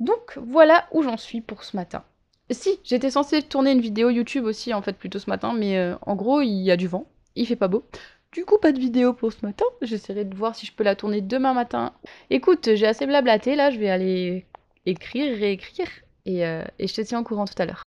Donc, 0.00 0.38
voilà 0.38 0.86
où 0.92 1.02
j'en 1.02 1.18
suis 1.18 1.42
pour 1.42 1.64
ce 1.64 1.76
matin. 1.76 2.04
Si, 2.50 2.78
j'étais 2.84 3.10
censée 3.10 3.42
tourner 3.42 3.72
une 3.72 3.80
vidéo 3.80 4.10
YouTube 4.10 4.44
aussi, 4.44 4.72
en 4.72 4.82
fait, 4.82 4.94
plutôt 4.94 5.18
ce 5.18 5.28
matin. 5.28 5.52
Mais 5.52 5.76
euh, 5.76 5.94
en 6.02 6.14
gros, 6.14 6.40
il 6.40 6.62
y 6.62 6.70
a 6.70 6.76
du 6.76 6.88
vent. 6.88 7.06
Il 7.36 7.46
fait 7.46 7.56
pas 7.56 7.68
beau. 7.68 7.84
Du 8.32 8.46
coup, 8.46 8.58
pas 8.58 8.72
de 8.72 8.78
vidéo 8.78 9.12
pour 9.12 9.32
ce 9.32 9.44
matin. 9.44 9.66
J'essaierai 9.82 10.24
de 10.24 10.34
voir 10.34 10.54
si 10.54 10.64
je 10.66 10.72
peux 10.72 10.84
la 10.84 10.96
tourner 10.96 11.20
demain 11.20 11.52
matin. 11.52 11.92
Écoute, 12.30 12.70
j'ai 12.74 12.86
assez 12.86 13.06
blablaté, 13.06 13.56
là. 13.56 13.70
Je 13.70 13.78
vais 13.78 13.90
aller 13.90 14.46
écrire, 14.86 15.36
réécrire. 15.36 15.88
Et, 16.26 16.46
euh, 16.46 16.64
et 16.78 16.88
je 16.88 16.94
te 16.94 17.02
tiens 17.02 17.20
au 17.20 17.24
courant 17.24 17.44
tout 17.44 17.54
à 17.58 17.66
l'heure. 17.66 17.83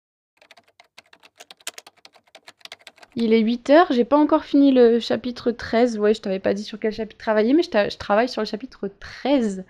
Il 3.16 3.34
est 3.34 3.44
8h, 3.44 3.88
j'ai 3.92 4.06
pas 4.06 4.18
encore 4.18 4.46
fini 4.46 4.72
le 4.72 5.00
chapitre 5.00 5.52
13. 5.52 6.00
Ouais, 6.00 6.14
je 6.14 6.22
t'avais 6.22 6.40
pas 6.40 6.54
dit 6.54 6.64
sur 6.64 6.80
quel 6.80 6.94
chapitre 6.94 7.18
travailler, 7.18 7.54
mais 7.54 7.64
je, 7.64 7.98
travaille 7.98 8.30
sur 8.30 8.42
le 8.42 8.46
chapitre 8.46 8.88
13. 8.88 9.66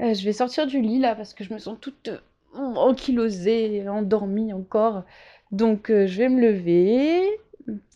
Euh, 0.00 0.14
je 0.14 0.24
vais 0.24 0.32
sortir 0.32 0.66
du 0.66 0.80
lit 0.80 1.00
là 1.00 1.16
parce 1.16 1.34
que 1.34 1.42
je 1.42 1.52
me 1.52 1.58
sens 1.58 1.76
toute 1.80 2.08
euh, 2.08 2.18
ankylosée, 2.54 3.88
endormie 3.88 4.52
encore. 4.52 5.02
Donc 5.50 5.90
euh, 5.90 6.06
je 6.06 6.18
vais 6.18 6.28
me 6.28 6.40
lever, 6.40 7.22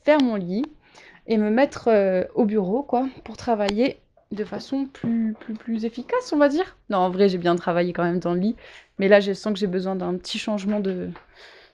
faire 0.03 0.21
mon 0.21 0.35
lit 0.35 0.65
et 1.29 1.37
me 1.37 1.51
mettre 1.51 2.29
au 2.35 2.45
bureau 2.45 2.83
quoi 2.83 3.09
pour 3.23 3.37
travailler 3.37 4.01
de 4.33 4.45
façon 4.45 4.87
plus, 4.87 5.35
plus, 5.39 5.55
plus 5.55 5.85
efficace, 5.85 6.33
on 6.33 6.39
va 6.39 6.49
dire. 6.49 6.77
Non, 6.91 6.99
en 6.99 7.11
vrai, 7.11 7.29
j'ai 7.29 7.39
bien 7.39 7.55
travaillé 7.55 7.93
quand 7.93 8.03
même 8.03 8.19
dans 8.19 8.35
le 8.35 8.41
lit, 8.41 8.57
mais 8.99 9.07
là, 9.07 9.21
je 9.21 9.33
sens 9.33 9.53
que 9.53 9.59
j'ai 9.61 9.67
besoin 9.69 9.95
d'un 9.95 10.17
petit 10.17 10.39
changement 10.39 10.81
de, 10.81 11.11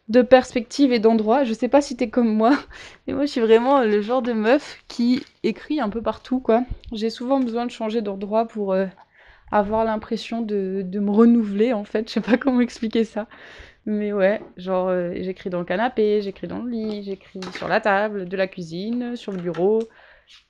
de 0.08 0.22
perspective 0.22 0.92
et 0.92 0.98
d'endroit. 0.98 1.44
Je 1.44 1.52
sais 1.52 1.68
pas 1.68 1.80
si 1.80 1.96
t'es 1.96 2.08
comme 2.08 2.34
moi, 2.34 2.58
mais 3.06 3.12
moi 3.12 3.26
je 3.26 3.32
suis 3.32 3.40
vraiment 3.40 3.82
le 3.82 4.00
genre 4.00 4.22
de 4.22 4.32
meuf 4.32 4.82
qui 4.88 5.24
écrit 5.42 5.80
un 5.80 5.88
peu 5.88 6.02
partout, 6.02 6.40
quoi. 6.40 6.64
J'ai 6.92 7.10
souvent 7.10 7.40
besoin 7.40 7.66
de 7.66 7.70
changer 7.70 8.00
d'endroit 8.00 8.46
pour 8.46 8.72
euh, 8.72 8.86
avoir 9.50 9.84
l'impression 9.84 10.42
de, 10.42 10.84
me 10.92 11.10
renouveler, 11.10 11.72
en 11.72 11.84
fait. 11.84 12.08
Je 12.08 12.14
sais 12.14 12.20
pas 12.20 12.36
comment 12.38 12.60
expliquer 12.60 13.04
ça. 13.04 13.26
Mais 13.86 14.12
ouais, 14.12 14.40
genre 14.56 14.88
euh, 14.88 15.12
j'écris 15.16 15.50
dans 15.50 15.60
le 15.60 15.64
canapé, 15.64 16.20
j'écris 16.20 16.46
dans 16.46 16.62
le 16.62 16.70
lit, 16.70 17.02
j'écris 17.04 17.40
sur 17.54 17.68
la 17.68 17.80
table, 17.80 18.28
de 18.28 18.36
la 18.36 18.46
cuisine, 18.46 19.16
sur 19.16 19.32
le 19.32 19.40
bureau, 19.40 19.82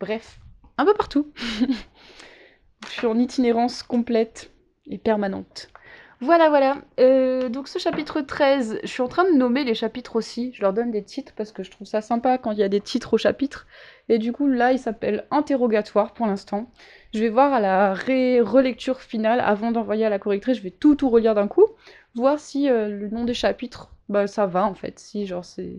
bref, 0.00 0.40
un 0.76 0.84
peu 0.84 0.94
partout. 0.94 1.32
je 2.87 2.90
suis 2.90 3.06
en 3.06 3.16
itinérance 3.16 3.84
complète 3.84 4.50
et 4.87 4.99
permanente. 4.99 5.69
Voilà, 6.20 6.49
voilà. 6.49 6.79
Euh, 6.99 7.49
donc 7.49 7.69
ce 7.69 7.79
chapitre 7.79 8.20
13, 8.20 8.81
je 8.82 8.88
suis 8.88 9.03
en 9.03 9.09
train 9.09 9.23
de 9.25 9.37
nommer 9.37 9.62
les 9.62 9.75
chapitres 9.75 10.17
aussi. 10.17 10.53
Je 10.53 10.62
leur 10.62 10.73
donne 10.73 10.91
des 10.91 11.05
titres 11.05 11.32
parce 11.37 11.53
que 11.53 11.62
je 11.62 11.70
trouve 11.70 11.87
ça 11.87 12.00
sympa 12.00 12.38
quand 12.38 12.50
il 12.50 12.59
y 12.59 12.65
a 12.65 12.69
des 12.69 12.81
titres 12.81 13.15
au 13.15 13.19
chapitre. 13.19 13.69
Et 14.09 14.19
du 14.19 14.32
coup, 14.32 14.49
là, 14.49 14.73
il 14.73 14.81
s'appelle 14.81 15.26
Interrogatoire 15.31 16.15
pour 16.15 16.26
l'instant. 16.26 16.70
Je 17.15 17.20
vais 17.20 17.29
voir 17.29 17.53
à 17.53 17.61
la 17.61 17.94
relecture 17.94 19.00
finale, 19.00 19.38
avant 19.41 19.70
d'envoyer 19.70 20.05
à 20.06 20.11
la 20.11 20.19
correctrice, 20.19 20.56
je 20.59 20.62
vais 20.62 20.70
tout 20.73 20.97
tout 20.97 21.09
relire 21.09 21.37
d'un 21.37 21.47
coup, 21.47 21.67
voir 22.17 22.41
si 22.41 22.69
euh, 22.69 22.88
le 22.88 23.09
nom 23.11 23.25
des 23.25 23.35
chapitres, 23.35 23.91
bah 24.09 24.26
ça 24.26 24.47
va 24.47 24.64
en 24.67 24.75
fait, 24.75 24.99
si 24.99 25.26
genre 25.26 25.44
c'est 25.44 25.76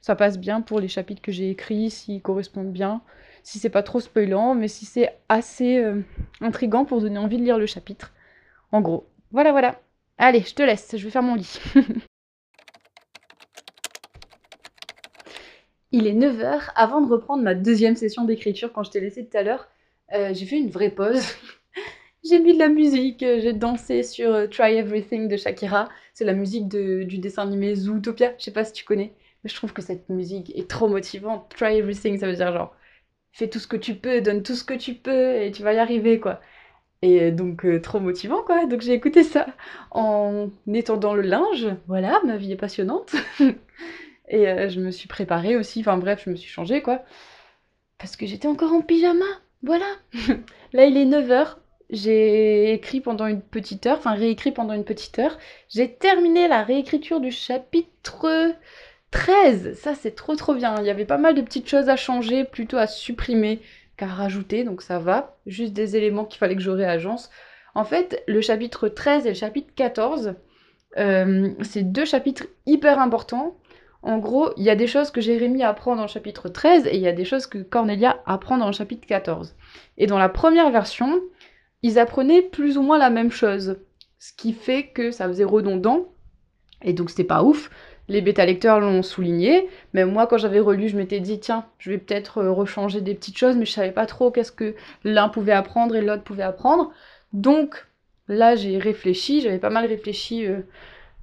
ça 0.00 0.16
passe 0.16 0.38
bien 0.38 0.60
pour 0.60 0.80
les 0.80 0.88
chapitres 0.88 1.22
que 1.22 1.32
j'ai 1.32 1.50
écrits, 1.50 1.90
s'ils 1.90 2.22
correspondent 2.22 2.72
bien, 2.72 3.02
si 3.42 3.58
c'est 3.58 3.70
pas 3.70 3.82
trop 3.82 4.00
spoilant, 4.00 4.54
mais 4.54 4.68
si 4.68 4.86
c'est 4.86 5.18
assez 5.28 5.78
euh, 5.78 6.02
intrigant 6.40 6.84
pour 6.84 7.00
donner 7.00 7.18
envie 7.18 7.38
de 7.38 7.44
lire 7.44 7.58
le 7.58 7.66
chapitre. 7.66 8.12
En 8.72 8.80
gros, 8.80 9.06
voilà, 9.30 9.52
voilà. 9.52 9.80
Allez, 10.18 10.40
je 10.40 10.54
te 10.54 10.62
laisse, 10.62 10.96
je 10.96 11.04
vais 11.04 11.10
faire 11.10 11.22
mon 11.22 11.34
lit. 11.34 11.58
Il 15.92 16.06
est 16.06 16.14
9h, 16.14 16.70
avant 16.74 17.00
de 17.00 17.10
reprendre 17.10 17.42
ma 17.42 17.54
deuxième 17.54 17.96
session 17.96 18.24
d'écriture 18.24 18.72
quand 18.72 18.82
je 18.82 18.90
t'ai 18.90 19.00
laissé 19.00 19.26
tout 19.26 19.36
à 19.36 19.42
l'heure, 19.42 19.68
euh, 20.14 20.34
j'ai 20.34 20.44
fait 20.44 20.58
une 20.58 20.70
vraie 20.70 20.90
pause. 20.90 21.22
j'ai 22.28 22.40
mis 22.40 22.52
de 22.54 22.58
la 22.58 22.68
musique, 22.68 23.22
euh, 23.22 23.40
j'ai 23.40 23.54
dansé 23.54 24.02
sur 24.02 24.34
euh, 24.34 24.46
Try 24.46 24.74
Everything 24.76 25.28
de 25.28 25.36
Shakira. 25.36 25.88
C'est 26.12 26.24
la 26.24 26.34
musique 26.34 26.68
du 26.68 27.18
dessin 27.18 27.44
animé 27.44 27.74
Zootopia, 27.74 28.34
je 28.38 28.44
sais 28.44 28.52
pas 28.52 28.64
si 28.64 28.72
tu 28.72 28.84
connais. 28.84 29.14
Mais 29.44 29.50
je 29.50 29.54
trouve 29.54 29.72
que 29.72 29.80
cette 29.82 30.08
musique 30.10 30.52
est 30.56 30.68
trop 30.68 30.88
motivante. 30.88 31.48
Try 31.56 31.78
Everything, 31.78 32.18
ça 32.18 32.26
veut 32.26 32.36
dire 32.36 32.52
genre, 32.52 32.74
fais 33.32 33.48
tout 33.48 33.58
ce 33.58 33.66
que 33.68 33.76
tu 33.76 33.94
peux, 33.94 34.20
donne 34.20 34.42
tout 34.42 34.54
ce 34.54 34.64
que 34.64 34.74
tu 34.74 34.94
peux 34.94 35.36
et 35.36 35.52
tu 35.52 35.62
vas 35.62 35.72
y 35.72 35.78
arriver 35.78 36.20
quoi. 36.20 36.40
Et 37.02 37.30
donc, 37.30 37.64
euh, 37.64 37.80
trop 37.80 38.00
motivant, 38.00 38.42
quoi. 38.42 38.66
Donc, 38.66 38.80
j'ai 38.80 38.92
écouté 38.92 39.22
ça 39.22 39.46
en 39.90 40.50
étendant 40.72 41.14
le 41.14 41.22
linge. 41.22 41.68
Voilà, 41.86 42.20
ma 42.24 42.36
vie 42.36 42.52
est 42.52 42.56
passionnante. 42.56 43.14
et 44.28 44.48
euh, 44.48 44.68
je 44.68 44.80
me 44.80 44.90
suis 44.90 45.08
préparée 45.08 45.56
aussi. 45.56 45.80
Enfin, 45.80 45.96
bref, 45.96 46.22
je 46.24 46.30
me 46.30 46.36
suis 46.36 46.50
changée, 46.50 46.82
quoi. 46.82 47.02
Parce 47.98 48.16
que 48.16 48.26
j'étais 48.26 48.48
encore 48.48 48.72
en 48.72 48.80
pyjama. 48.80 49.24
Voilà. 49.62 49.86
Là, 50.72 50.86
il 50.86 50.96
est 50.96 51.06
9h. 51.06 51.56
J'ai 51.90 52.74
écrit 52.74 53.00
pendant 53.00 53.26
une 53.26 53.40
petite 53.40 53.86
heure, 53.86 53.96
enfin 53.96 54.12
réécrit 54.12 54.52
pendant 54.52 54.74
une 54.74 54.84
petite 54.84 55.18
heure. 55.18 55.38
J'ai 55.70 55.90
terminé 55.94 56.46
la 56.46 56.62
réécriture 56.62 57.20
du 57.20 57.30
chapitre 57.30 58.54
13. 59.10 59.78
Ça, 59.78 59.94
c'est 59.94 60.14
trop 60.14 60.36
trop 60.36 60.54
bien. 60.54 60.74
Il 60.80 60.86
y 60.86 60.90
avait 60.90 61.06
pas 61.06 61.16
mal 61.16 61.34
de 61.34 61.40
petites 61.40 61.68
choses 61.68 61.88
à 61.88 61.96
changer, 61.96 62.44
plutôt 62.44 62.76
à 62.76 62.86
supprimer 62.86 63.60
qu'à 63.98 64.06
rajouter, 64.06 64.64
donc 64.64 64.80
ça 64.80 64.98
va. 64.98 65.36
Juste 65.46 65.74
des 65.74 65.96
éléments 65.96 66.24
qu'il 66.24 66.38
fallait 66.38 66.56
que 66.56 66.62
je 66.62 66.70
réagence. 66.70 67.30
En 67.74 67.84
fait, 67.84 68.22
le 68.26 68.40
chapitre 68.40 68.88
13 68.88 69.26
et 69.26 69.30
le 69.30 69.34
chapitre 69.34 69.72
14, 69.74 70.34
euh, 70.96 71.50
c'est 71.62 71.82
deux 71.82 72.06
chapitres 72.06 72.46
hyper 72.64 72.98
importants. 72.98 73.58
En 74.02 74.18
gros, 74.18 74.52
il 74.56 74.62
y 74.62 74.70
a 74.70 74.76
des 74.76 74.86
choses 74.86 75.10
que 75.10 75.20
Jérémie 75.20 75.64
apprend 75.64 75.96
dans 75.96 76.02
le 76.02 76.08
chapitre 76.08 76.48
13 76.48 76.86
et 76.86 76.94
il 76.94 77.02
y 77.02 77.08
a 77.08 77.12
des 77.12 77.24
choses 77.24 77.46
que 77.46 77.58
Cornelia 77.58 78.22
apprend 78.24 78.56
dans 78.56 78.68
le 78.68 78.72
chapitre 78.72 79.06
14. 79.06 79.56
Et 79.98 80.06
dans 80.06 80.18
la 80.18 80.28
première 80.28 80.70
version, 80.70 81.20
ils 81.82 81.98
apprenaient 81.98 82.42
plus 82.42 82.78
ou 82.78 82.82
moins 82.82 82.98
la 82.98 83.10
même 83.10 83.32
chose. 83.32 83.78
Ce 84.20 84.32
qui 84.32 84.52
fait 84.52 84.88
que 84.88 85.10
ça 85.10 85.26
faisait 85.26 85.44
redondant. 85.44 86.12
Et 86.82 86.92
donc 86.92 87.10
c'était 87.10 87.24
pas 87.24 87.42
ouf. 87.42 87.70
Les 88.08 88.20
bêta-lecteurs 88.20 88.80
l'ont 88.80 89.02
souligné. 89.02 89.68
Mais 89.92 90.04
moi, 90.04 90.26
quand 90.26 90.38
j'avais 90.38 90.60
relu, 90.60 90.88
je 90.88 90.96
m'étais 90.96 91.20
dit, 91.20 91.38
tiens, 91.40 91.66
je 91.78 91.90
vais 91.90 91.98
peut-être 91.98 92.38
euh, 92.38 92.52
rechanger 92.52 93.00
des 93.00 93.14
petites 93.14 93.36
choses, 93.36 93.56
mais 93.56 93.66
je 93.66 93.72
savais 93.72 93.92
pas 93.92 94.06
trop 94.06 94.30
qu'est-ce 94.30 94.52
que 94.52 94.74
l'un 95.04 95.28
pouvait 95.28 95.52
apprendre 95.52 95.94
et 95.94 96.00
l'autre 96.00 96.24
pouvait 96.24 96.42
apprendre. 96.42 96.90
Donc 97.32 97.86
là, 98.28 98.56
j'ai 98.56 98.78
réfléchi, 98.78 99.40
j'avais 99.40 99.58
pas 99.58 99.70
mal 99.70 99.86
réfléchi, 99.86 100.46
euh, 100.46 100.60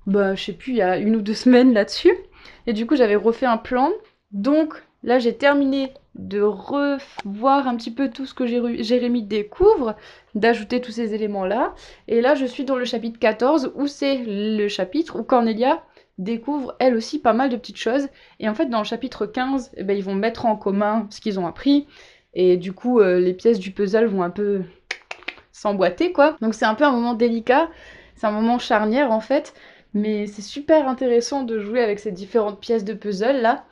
bah, 0.07 0.35
je 0.35 0.43
sais 0.43 0.53
plus, 0.53 0.73
il 0.73 0.77
y 0.77 0.81
a 0.81 0.97
une 0.97 1.15
ou 1.15 1.21
deux 1.21 1.33
semaines 1.45 1.73
là-dessus. 1.73 2.13
Et 2.67 2.73
du 2.73 2.85
coup, 2.85 2.95
j'avais 2.95 3.15
refait 3.15 3.47
un 3.47 3.57
plan. 3.57 3.91
Donc 4.31 4.83
là, 5.03 5.19
j'ai 5.19 5.35
terminé 5.35 5.91
de 6.15 6.41
revoir 6.41 7.67
un 7.67 7.75
petit 7.75 7.91
peu 7.91 8.09
tout 8.09 8.25
ce 8.25 8.33
que 8.33 8.45
Jérémy 8.45 9.23
découvre, 9.23 9.95
d'ajouter 10.33 10.79
tous 10.79 10.91
ces 10.91 11.13
éléments-là. 11.13 11.75
Et 12.07 12.21
là, 12.21 12.35
je 12.35 12.45
suis 12.45 12.63
dans 12.63 12.77
le 12.77 12.85
chapitre 12.85 13.19
14, 13.19 13.73
où 13.75 13.87
c'est 13.87 14.23
le 14.25 14.67
chapitre 14.69 15.19
où 15.19 15.23
Cornelia 15.23 15.83
découvre 16.17 16.75
elle 16.79 16.95
aussi 16.95 17.19
pas 17.19 17.33
mal 17.33 17.49
de 17.49 17.57
petites 17.57 17.77
choses. 17.77 18.07
Et 18.39 18.47
en 18.47 18.55
fait, 18.55 18.67
dans 18.67 18.79
le 18.79 18.85
chapitre 18.85 19.25
15, 19.25 19.71
eh 19.75 19.83
ben, 19.83 19.97
ils 19.97 20.03
vont 20.03 20.15
mettre 20.15 20.45
en 20.45 20.55
commun 20.55 21.07
ce 21.09 21.19
qu'ils 21.21 21.39
ont 21.39 21.47
appris. 21.47 21.87
Et 22.33 22.57
du 22.57 22.73
coup, 22.73 22.99
euh, 22.99 23.19
les 23.19 23.33
pièces 23.33 23.59
du 23.59 23.71
puzzle 23.71 24.05
vont 24.05 24.23
un 24.23 24.29
peu 24.29 24.63
s'emboîter, 25.51 26.11
quoi. 26.11 26.37
Donc 26.41 26.53
c'est 26.53 26.65
un 26.65 26.75
peu 26.75 26.83
un 26.83 26.91
moment 26.91 27.13
délicat, 27.13 27.69
c'est 28.15 28.27
un 28.27 28.31
moment 28.31 28.59
charnière 28.59 29.11
en 29.11 29.21
fait. 29.21 29.53
Mais 29.93 30.27
c'est 30.27 30.41
super 30.41 30.89
intéressant 30.89 31.43
de 31.43 31.59
jouer 31.59 31.81
avec 31.81 31.99
ces 31.99 32.11
différentes 32.11 32.59
pièces 32.59 32.83
de 32.83 32.93
puzzle 32.93 33.41
là. 33.41 33.65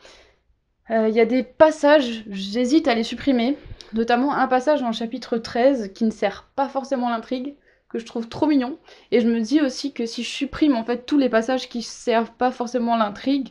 Il 0.90 0.96
euh, 0.96 1.10
y 1.10 1.20
a 1.20 1.26
des 1.26 1.44
passages, 1.44 2.24
j'hésite 2.30 2.88
à 2.88 2.96
les 2.96 3.04
supprimer, 3.04 3.58
notamment 3.94 4.34
un 4.34 4.48
passage 4.48 4.82
dans 4.82 4.88
le 4.88 4.94
chapitre 4.94 5.38
13 5.38 5.92
qui 5.94 6.04
ne 6.06 6.12
sert 6.12 6.50
pas 6.56 6.68
forcément 6.68 7.10
l'intrigue, 7.10 7.56
que 7.94 8.00
je 8.00 8.06
trouve 8.06 8.28
trop 8.28 8.48
mignon. 8.48 8.78
Et 9.12 9.22
je 9.22 9.28
me 9.28 9.40
dis 9.40 9.62
aussi 9.62 9.94
que 9.94 10.06
si 10.06 10.24
je 10.24 10.30
supprime 10.30 10.76
en 10.76 10.84
fait 10.84 11.06
tous 11.06 11.18
les 11.18 11.30
passages 11.30 11.70
qui 11.70 11.82
servent 11.84 12.34
pas 12.34 12.52
forcément 12.52 12.98
l'intrigue, 12.98 13.50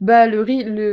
bah 0.00 0.26
le, 0.26 0.40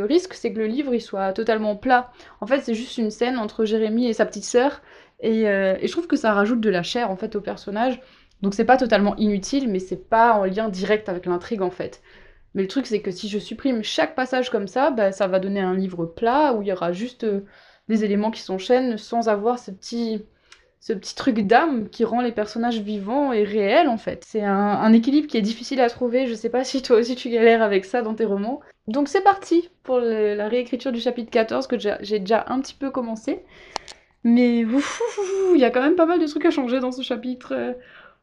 risque 0.05 0.35
c'est 0.35 0.53
que 0.53 0.59
le 0.59 0.67
livre 0.67 0.93
il 0.93 1.01
soit 1.01 1.33
totalement 1.33 1.75
plat. 1.75 2.11
En 2.39 2.47
fait 2.47 2.61
c'est 2.61 2.75
juste 2.75 2.97
une 2.97 3.11
scène 3.11 3.37
entre 3.37 3.65
Jérémy 3.65 4.07
et 4.07 4.13
sa 4.13 4.25
petite 4.25 4.45
sœur 4.45 4.81
et, 5.19 5.49
euh, 5.49 5.75
et, 5.81 5.87
je 5.87 5.91
trouve 5.91 6.07
que 6.07 6.15
ça 6.15 6.33
rajoute 6.33 6.61
de 6.61 6.69
la 6.69 6.83
chair 6.83 7.11
en 7.11 7.15
fait 7.17 7.35
au 7.35 7.41
personnage. 7.41 7.99
Donc 8.41 8.53
c'est 8.53 8.65
pas 8.65 8.77
totalement 8.77 9.15
inutile 9.17 9.69
mais 9.69 9.79
c'est 9.79 10.09
pas 10.09 10.33
en 10.33 10.45
lien 10.45 10.69
direct 10.69 11.09
avec 11.09 11.25
l'intrigue 11.25 11.61
en 11.61 11.71
fait. 11.71 12.01
Mais 12.53 12.63
le 12.63 12.67
truc, 12.67 12.85
c'est 12.85 13.01
que 13.01 13.11
si 13.11 13.29
je 13.29 13.39
supprime 13.39 13.83
chaque 13.83 14.15
passage 14.15 14.49
comme 14.49 14.67
ça, 14.67 14.91
bah, 14.91 15.11
ça 15.11 15.27
va 15.27 15.39
donner 15.39 15.61
un 15.61 15.73
livre 15.73 16.05
plat 16.05 16.53
où 16.53 16.61
il 16.61 16.67
y 16.67 16.73
aura 16.73 16.91
juste 16.91 17.23
euh, 17.23 17.45
des 17.87 18.03
éléments 18.03 18.31
qui 18.31 18.41
s'enchaînent 18.41 18.97
sans 18.97 19.29
avoir 19.29 19.59
ce 19.59 19.71
petit, 19.71 20.25
ce 20.81 20.93
petit 20.93 21.13
truc 21.13 21.41
d'âme 21.41 21.89
qui 21.89 22.03
rend 22.03 22.21
les 22.21 22.31
personnages 22.31 22.81
vivants 22.81 23.31
et 23.31 23.43
réels 23.43 23.87
en 23.87 23.97
fait. 23.97 24.25
C'est 24.27 24.41
un, 24.41 24.91
équilibre 24.91 25.27
qui 25.27 25.37
est 25.37 25.41
difficile 25.41 25.79
à 25.79 25.89
trouver. 25.89 26.25
Je 26.25 26.33
sais 26.33 26.49
pas 26.49 26.63
si 26.63 26.81
toi 26.81 26.97
aussi 26.97 27.15
tu 27.15 27.29
galères 27.29 27.61
avec 27.61 27.85
ça 27.85 28.01
dans 28.01 28.15
tes 28.15 28.25
romans. 28.25 28.61
Donc 28.87 29.07
c'est 29.07 29.21
parti 29.21 29.69
pour 29.83 29.99
la 29.99 30.47
réécriture 30.47 30.91
du 30.91 30.99
chapitre 30.99 31.29
14 31.29 31.67
que 31.67 31.77
j'ai 31.77 32.19
déjà 32.19 32.45
un 32.47 32.59
petit 32.59 32.73
peu 32.73 32.89
commencé. 32.89 33.43
Mais 34.23 34.61
il 34.61 35.59
y 35.59 35.63
a 35.63 35.69
quand 35.69 35.81
même 35.81 35.95
pas 35.95 36.07
mal 36.07 36.19
de 36.19 36.25
trucs 36.25 36.45
à 36.45 36.51
changer 36.51 36.79
dans 36.79 36.91
ce 36.91 37.03
chapitre. 37.03 37.53
Euh, 37.55 37.73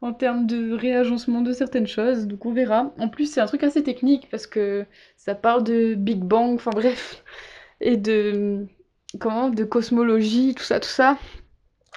en 0.01 0.13
termes 0.13 0.47
de 0.47 0.71
réagencement 0.71 1.41
de 1.41 1.51
certaines 1.51 1.87
choses, 1.87 2.25
donc 2.25 2.45
on 2.45 2.53
verra. 2.53 2.93
En 2.99 3.09
plus, 3.09 3.29
c'est 3.29 3.41
un 3.41 3.47
truc 3.47 3.63
assez 3.63 3.83
technique 3.83 4.29
parce 4.31 4.47
que 4.47 4.85
ça 5.17 5.35
parle 5.35 5.61
de 5.65 5.93
Big 5.93 6.21
Bang, 6.21 6.55
enfin 6.55 6.71
bref, 6.71 7.21
et 7.81 7.97
de 7.97 8.65
comment, 9.19 9.49
de 9.49 9.65
cosmologie, 9.65 10.55
tout 10.55 10.63
ça, 10.63 10.79
tout 10.79 10.87
ça. 10.87 11.17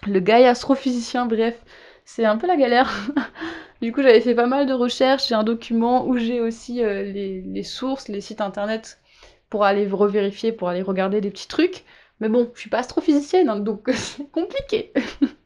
Le 0.06 0.18
gars 0.20 0.48
astrophysicien, 0.48 1.26
bref, 1.26 1.60
c'est 2.04 2.24
un 2.24 2.36
peu 2.36 2.46
la 2.46 2.56
galère. 2.56 2.90
du 3.82 3.92
coup, 3.92 4.02
j'avais 4.02 4.20
fait 4.20 4.34
pas 4.34 4.46
mal 4.46 4.66
de 4.66 4.72
recherches, 4.72 5.28
j'ai 5.28 5.34
un 5.34 5.44
document 5.44 6.06
où 6.06 6.16
j'ai 6.16 6.40
aussi 6.40 6.82
euh, 6.82 7.04
les, 7.04 7.62
sources, 7.62 8.08
les 8.08 8.20
sites 8.20 8.40
internet 8.40 9.00
pour 9.48 9.64
aller 9.64 9.86
revérifier, 9.86 10.52
pour 10.52 10.68
aller 10.68 10.82
regarder 10.82 11.20
des 11.20 11.30
petits 11.30 11.48
trucs. 11.48 11.84
Mais 12.20 12.28
bon, 12.28 12.50
je 12.54 12.60
suis 12.60 12.70
pas 12.70 12.78
astrophysicienne, 12.78 13.48
hein, 13.48 13.60
donc 13.60 13.88
c'est 13.94 14.30
compliqué. 14.30 14.92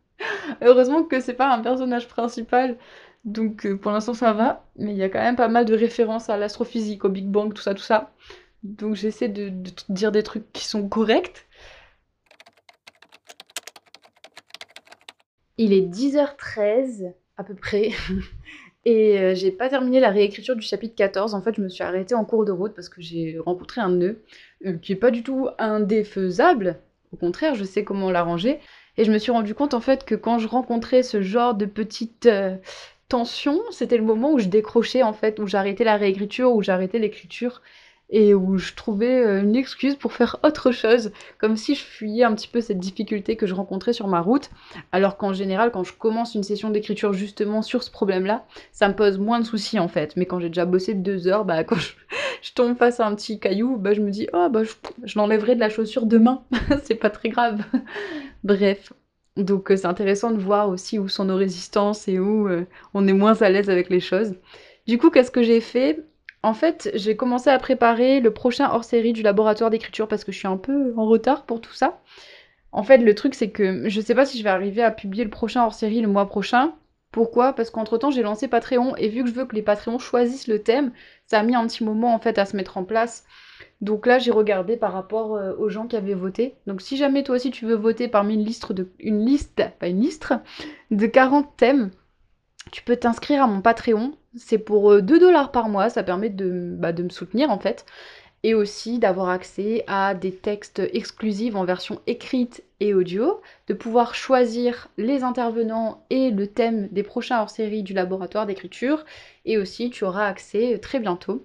Heureusement 0.62 1.02
que 1.04 1.20
c'est 1.20 1.34
pas 1.34 1.52
un 1.52 1.60
personnage 1.60 2.08
principal, 2.08 2.76
donc 3.24 3.66
euh, 3.66 3.76
pour 3.76 3.92
l'instant 3.92 4.14
ça 4.14 4.32
va, 4.32 4.64
mais 4.76 4.92
il 4.92 4.96
y 4.96 5.02
a 5.02 5.10
quand 5.10 5.20
même 5.20 5.36
pas 5.36 5.48
mal 5.48 5.66
de 5.66 5.74
références 5.74 6.30
à 6.30 6.36
l'astrophysique, 6.38 7.04
au 7.04 7.10
Big 7.10 7.26
Bang, 7.26 7.52
tout 7.52 7.62
ça, 7.62 7.74
tout 7.74 7.82
ça. 7.82 8.12
Donc 8.62 8.94
j'essaie 8.94 9.28
de, 9.28 9.52
dire 9.88 10.12
des 10.12 10.22
trucs 10.22 10.50
qui 10.52 10.64
sont 10.66 10.88
corrects. 10.88 11.46
Il 15.58 15.72
est 15.72 15.82
10h13 15.82 17.12
à 17.36 17.44
peu 17.44 17.54
près. 17.54 17.90
Et 18.84 19.18
euh, 19.18 19.34
j'ai 19.34 19.50
pas 19.50 19.68
terminé 19.68 19.98
la 19.98 20.10
réécriture 20.10 20.54
du 20.54 20.62
chapitre 20.62 20.94
14. 20.94 21.34
En 21.34 21.42
fait, 21.42 21.56
je 21.56 21.60
me 21.60 21.68
suis 21.68 21.82
arrêtée 21.82 22.14
en 22.14 22.24
cours 22.24 22.44
de 22.44 22.52
route 22.52 22.72
parce 22.72 22.88
que 22.88 23.00
j'ai 23.00 23.36
rencontré 23.44 23.80
un 23.80 23.90
nœud 23.90 24.22
euh, 24.64 24.74
qui 24.74 24.92
est 24.92 24.96
pas 24.96 25.10
du 25.10 25.24
tout 25.24 25.48
indéfaisable. 25.58 26.78
Au 27.12 27.16
contraire, 27.16 27.56
je 27.56 27.64
sais 27.64 27.82
comment 27.82 28.12
l'arranger. 28.12 28.60
Et 28.96 29.04
je 29.04 29.10
me 29.10 29.18
suis 29.18 29.32
rendu 29.32 29.54
compte 29.54 29.74
en 29.74 29.80
fait 29.80 30.04
que 30.04 30.14
quand 30.14 30.38
je 30.38 30.46
rencontrais 30.46 31.02
ce 31.02 31.20
genre 31.20 31.54
de 31.54 31.66
petites 31.66 32.26
euh, 32.26 32.56
tensions, 33.08 33.60
c'était 33.72 33.98
le 33.98 34.04
moment 34.04 34.32
où 34.32 34.38
je 34.38 34.48
décrochais 34.48 35.02
en 35.02 35.12
fait, 35.12 35.40
où 35.40 35.46
j'arrêtais 35.46 35.84
la 35.84 35.96
réécriture, 35.96 36.52
où 36.52 36.62
j'arrêtais 36.62 36.98
l'écriture 36.98 37.62
et 38.08 38.34
où 38.34 38.56
je 38.56 38.74
trouvais 38.74 39.24
euh, 39.24 39.42
une 39.42 39.56
excuse 39.56 39.96
pour 39.96 40.12
faire 40.12 40.36
autre 40.44 40.70
chose, 40.70 41.10
comme 41.38 41.56
si 41.56 41.74
je 41.74 41.82
fuyais 41.82 42.24
un 42.24 42.34
petit 42.34 42.48
peu 42.48 42.60
cette 42.60 42.78
difficulté 42.78 43.36
que 43.36 43.46
je 43.46 43.54
rencontrais 43.54 43.92
sur 43.92 44.06
ma 44.06 44.20
route, 44.20 44.50
alors 44.92 45.16
qu'en 45.16 45.32
général, 45.32 45.72
quand 45.72 45.84
je 45.84 45.92
commence 45.92 46.34
une 46.34 46.44
session 46.44 46.70
d'écriture 46.70 47.12
justement 47.12 47.62
sur 47.62 47.82
ce 47.82 47.90
problème-là, 47.90 48.46
ça 48.72 48.88
me 48.88 48.94
pose 48.94 49.18
moins 49.18 49.40
de 49.40 49.44
soucis 49.44 49.78
en 49.78 49.88
fait. 49.88 50.16
Mais 50.16 50.26
quand 50.26 50.38
j'ai 50.38 50.48
déjà 50.48 50.66
bossé 50.66 50.94
deux 50.94 51.26
heures, 51.26 51.44
bah 51.44 51.64
quand 51.64 51.76
je, 51.76 51.94
tombe 52.54 52.76
face 52.76 53.00
à 53.00 53.06
un 53.06 53.14
petit 53.14 53.40
caillou, 53.40 53.76
bah 53.76 53.92
je 53.92 54.00
me 54.00 54.10
dis 54.10 54.28
oh 54.32 54.48
bah 54.50 54.62
je, 54.62 54.72
je 55.04 55.18
l'enlèverai 55.18 55.56
de 55.56 55.60
la 55.60 55.68
chaussure 55.68 56.06
demain, 56.06 56.44
c'est 56.84 56.94
pas 56.94 57.10
très 57.10 57.28
grave. 57.28 57.62
Bref. 58.44 58.92
Donc 59.36 59.70
euh, 59.70 59.76
c'est 59.76 59.86
intéressant 59.86 60.30
de 60.30 60.38
voir 60.38 60.68
aussi 60.68 60.98
où 60.98 61.08
sont 61.08 61.26
nos 61.26 61.36
résistances 61.36 62.08
et 62.08 62.18
où 62.18 62.48
euh, 62.48 62.64
on 62.94 63.06
est 63.06 63.12
moins 63.12 63.40
à 63.42 63.50
l'aise 63.50 63.68
avec 63.68 63.90
les 63.90 64.00
choses. 64.00 64.34
Du 64.86 64.98
coup, 64.98 65.10
qu'est-ce 65.10 65.30
que 65.30 65.42
j'ai 65.42 65.60
fait? 65.60 66.04
En 66.42 66.54
fait, 66.54 66.90
j'ai 66.94 67.16
commencé 67.16 67.50
à 67.50 67.58
préparer 67.58 68.20
le 68.20 68.32
prochain 68.32 68.70
hors-série 68.70 69.12
du 69.12 69.22
laboratoire 69.22 69.70
d'écriture 69.70 70.08
parce 70.08 70.24
que 70.24 70.32
je 70.32 70.38
suis 70.38 70.48
un 70.48 70.56
peu 70.56 70.94
en 70.96 71.06
retard 71.06 71.44
pour 71.44 71.60
tout 71.60 71.72
ça. 71.72 72.00
En 72.72 72.82
fait, 72.82 72.98
le 72.98 73.14
truc 73.14 73.34
c'est 73.34 73.50
que 73.50 73.88
je 73.88 74.00
sais 74.00 74.14
pas 74.14 74.26
si 74.26 74.38
je 74.38 74.44
vais 74.44 74.50
arriver 74.50 74.82
à 74.82 74.90
publier 74.90 75.24
le 75.24 75.30
prochain 75.30 75.64
hors-série 75.64 76.00
le 76.00 76.08
mois 76.08 76.26
prochain. 76.26 76.74
Pourquoi? 77.10 77.54
Parce 77.54 77.70
qu'entre-temps, 77.70 78.10
j'ai 78.10 78.22
lancé 78.22 78.46
Patreon 78.48 78.94
et 78.96 79.08
vu 79.08 79.22
que 79.22 79.30
je 79.30 79.34
veux 79.34 79.46
que 79.46 79.54
les 79.54 79.62
Patreons 79.62 79.98
choisissent 79.98 80.48
le 80.48 80.62
thème, 80.62 80.92
ça 81.26 81.40
a 81.40 81.42
mis 81.42 81.54
un 81.54 81.66
petit 81.66 81.82
moment 81.82 82.14
en 82.14 82.18
fait 82.18 82.38
à 82.38 82.44
se 82.44 82.56
mettre 82.56 82.76
en 82.76 82.84
place. 82.84 83.24
Donc 83.80 84.06
là, 84.06 84.18
j'ai 84.18 84.30
regardé 84.30 84.76
par 84.76 84.92
rapport 84.92 85.36
euh, 85.36 85.54
aux 85.58 85.68
gens 85.68 85.86
qui 85.86 85.96
avaient 85.96 86.14
voté. 86.14 86.56
Donc 86.66 86.82
si 86.82 86.96
jamais 86.96 87.22
toi 87.22 87.36
aussi 87.36 87.50
tu 87.50 87.64
veux 87.64 87.74
voter 87.74 88.08
parmi 88.08 88.34
une 88.34 88.44
liste 88.44 88.72
de 88.72 88.90
une 88.98 89.24
liste, 89.24 89.62
pas 89.78 89.88
une 89.88 90.00
liste, 90.00 90.34
de 90.90 91.06
40 91.06 91.56
thèmes, 91.56 91.90
tu 92.72 92.82
peux 92.82 92.96
t'inscrire 92.96 93.42
à 93.42 93.46
mon 93.46 93.60
Patreon. 93.60 94.12
C'est 94.36 94.58
pour 94.58 95.02
2 95.02 95.16
euh, 95.16 95.18
dollars 95.18 95.50
par 95.50 95.68
mois, 95.68 95.90
ça 95.90 96.02
permet 96.02 96.30
de, 96.30 96.74
bah, 96.76 96.92
de 96.92 97.02
me 97.02 97.08
soutenir 97.08 97.50
en 97.50 97.58
fait. 97.58 97.86
Et 98.42 98.54
aussi 98.54 98.98
d'avoir 98.98 99.30
accès 99.30 99.82
à 99.86 100.14
des 100.14 100.32
textes 100.32 100.80
exclusifs 100.92 101.56
en 101.56 101.64
version 101.64 102.00
écrite 102.06 102.62
et 102.78 102.94
audio, 102.94 103.40
de 103.66 103.74
pouvoir 103.74 104.14
choisir 104.14 104.88
les 104.98 105.22
intervenants 105.24 106.04
et 106.10 106.30
le 106.30 106.46
thème 106.46 106.88
des 106.92 107.02
prochains 107.02 107.40
hors-série 107.40 107.82
du 107.82 107.94
laboratoire 107.94 108.46
d'écriture. 108.46 109.04
Et 109.46 109.58
aussi, 109.58 109.90
tu 109.90 110.04
auras 110.04 110.26
accès 110.26 110.74
euh, 110.74 110.78
très 110.78 111.00
bientôt 111.00 111.44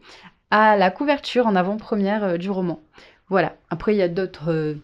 à 0.51 0.75
la 0.77 0.91
couverture 0.91 1.48
en 1.48 1.55
avant-première 1.55 2.24
euh, 2.24 2.38
du 2.38 2.50
roman. 2.50 2.81
Voilà. 3.29 3.55
Après, 3.69 3.95
il 3.95 3.98
y 3.98 4.03
a 4.03 4.10
d'autres 4.10 4.75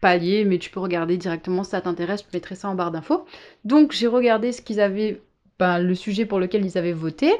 paliers, 0.00 0.44
mais 0.44 0.58
tu 0.58 0.70
peux 0.70 0.80
regarder 0.80 1.16
directement 1.16 1.64
si 1.64 1.70
ça 1.70 1.80
t'intéresse. 1.80 2.22
Je 2.22 2.36
mettrai 2.36 2.54
ça 2.54 2.68
en 2.68 2.74
barre 2.74 2.92
d'infos. 2.92 3.26
Donc, 3.64 3.92
j'ai 3.92 4.06
regardé 4.06 4.52
ce 4.52 4.62
qu'ils 4.62 4.80
avaient, 4.80 5.20
ben, 5.58 5.78
le 5.78 5.94
sujet 5.94 6.26
pour 6.26 6.38
lequel 6.38 6.64
ils 6.64 6.78
avaient 6.78 6.92
voté 6.92 7.32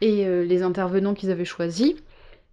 et 0.00 0.26
euh, 0.26 0.44
les 0.44 0.62
intervenants 0.62 1.14
qu'ils 1.14 1.30
avaient 1.30 1.44
choisis. 1.44 1.94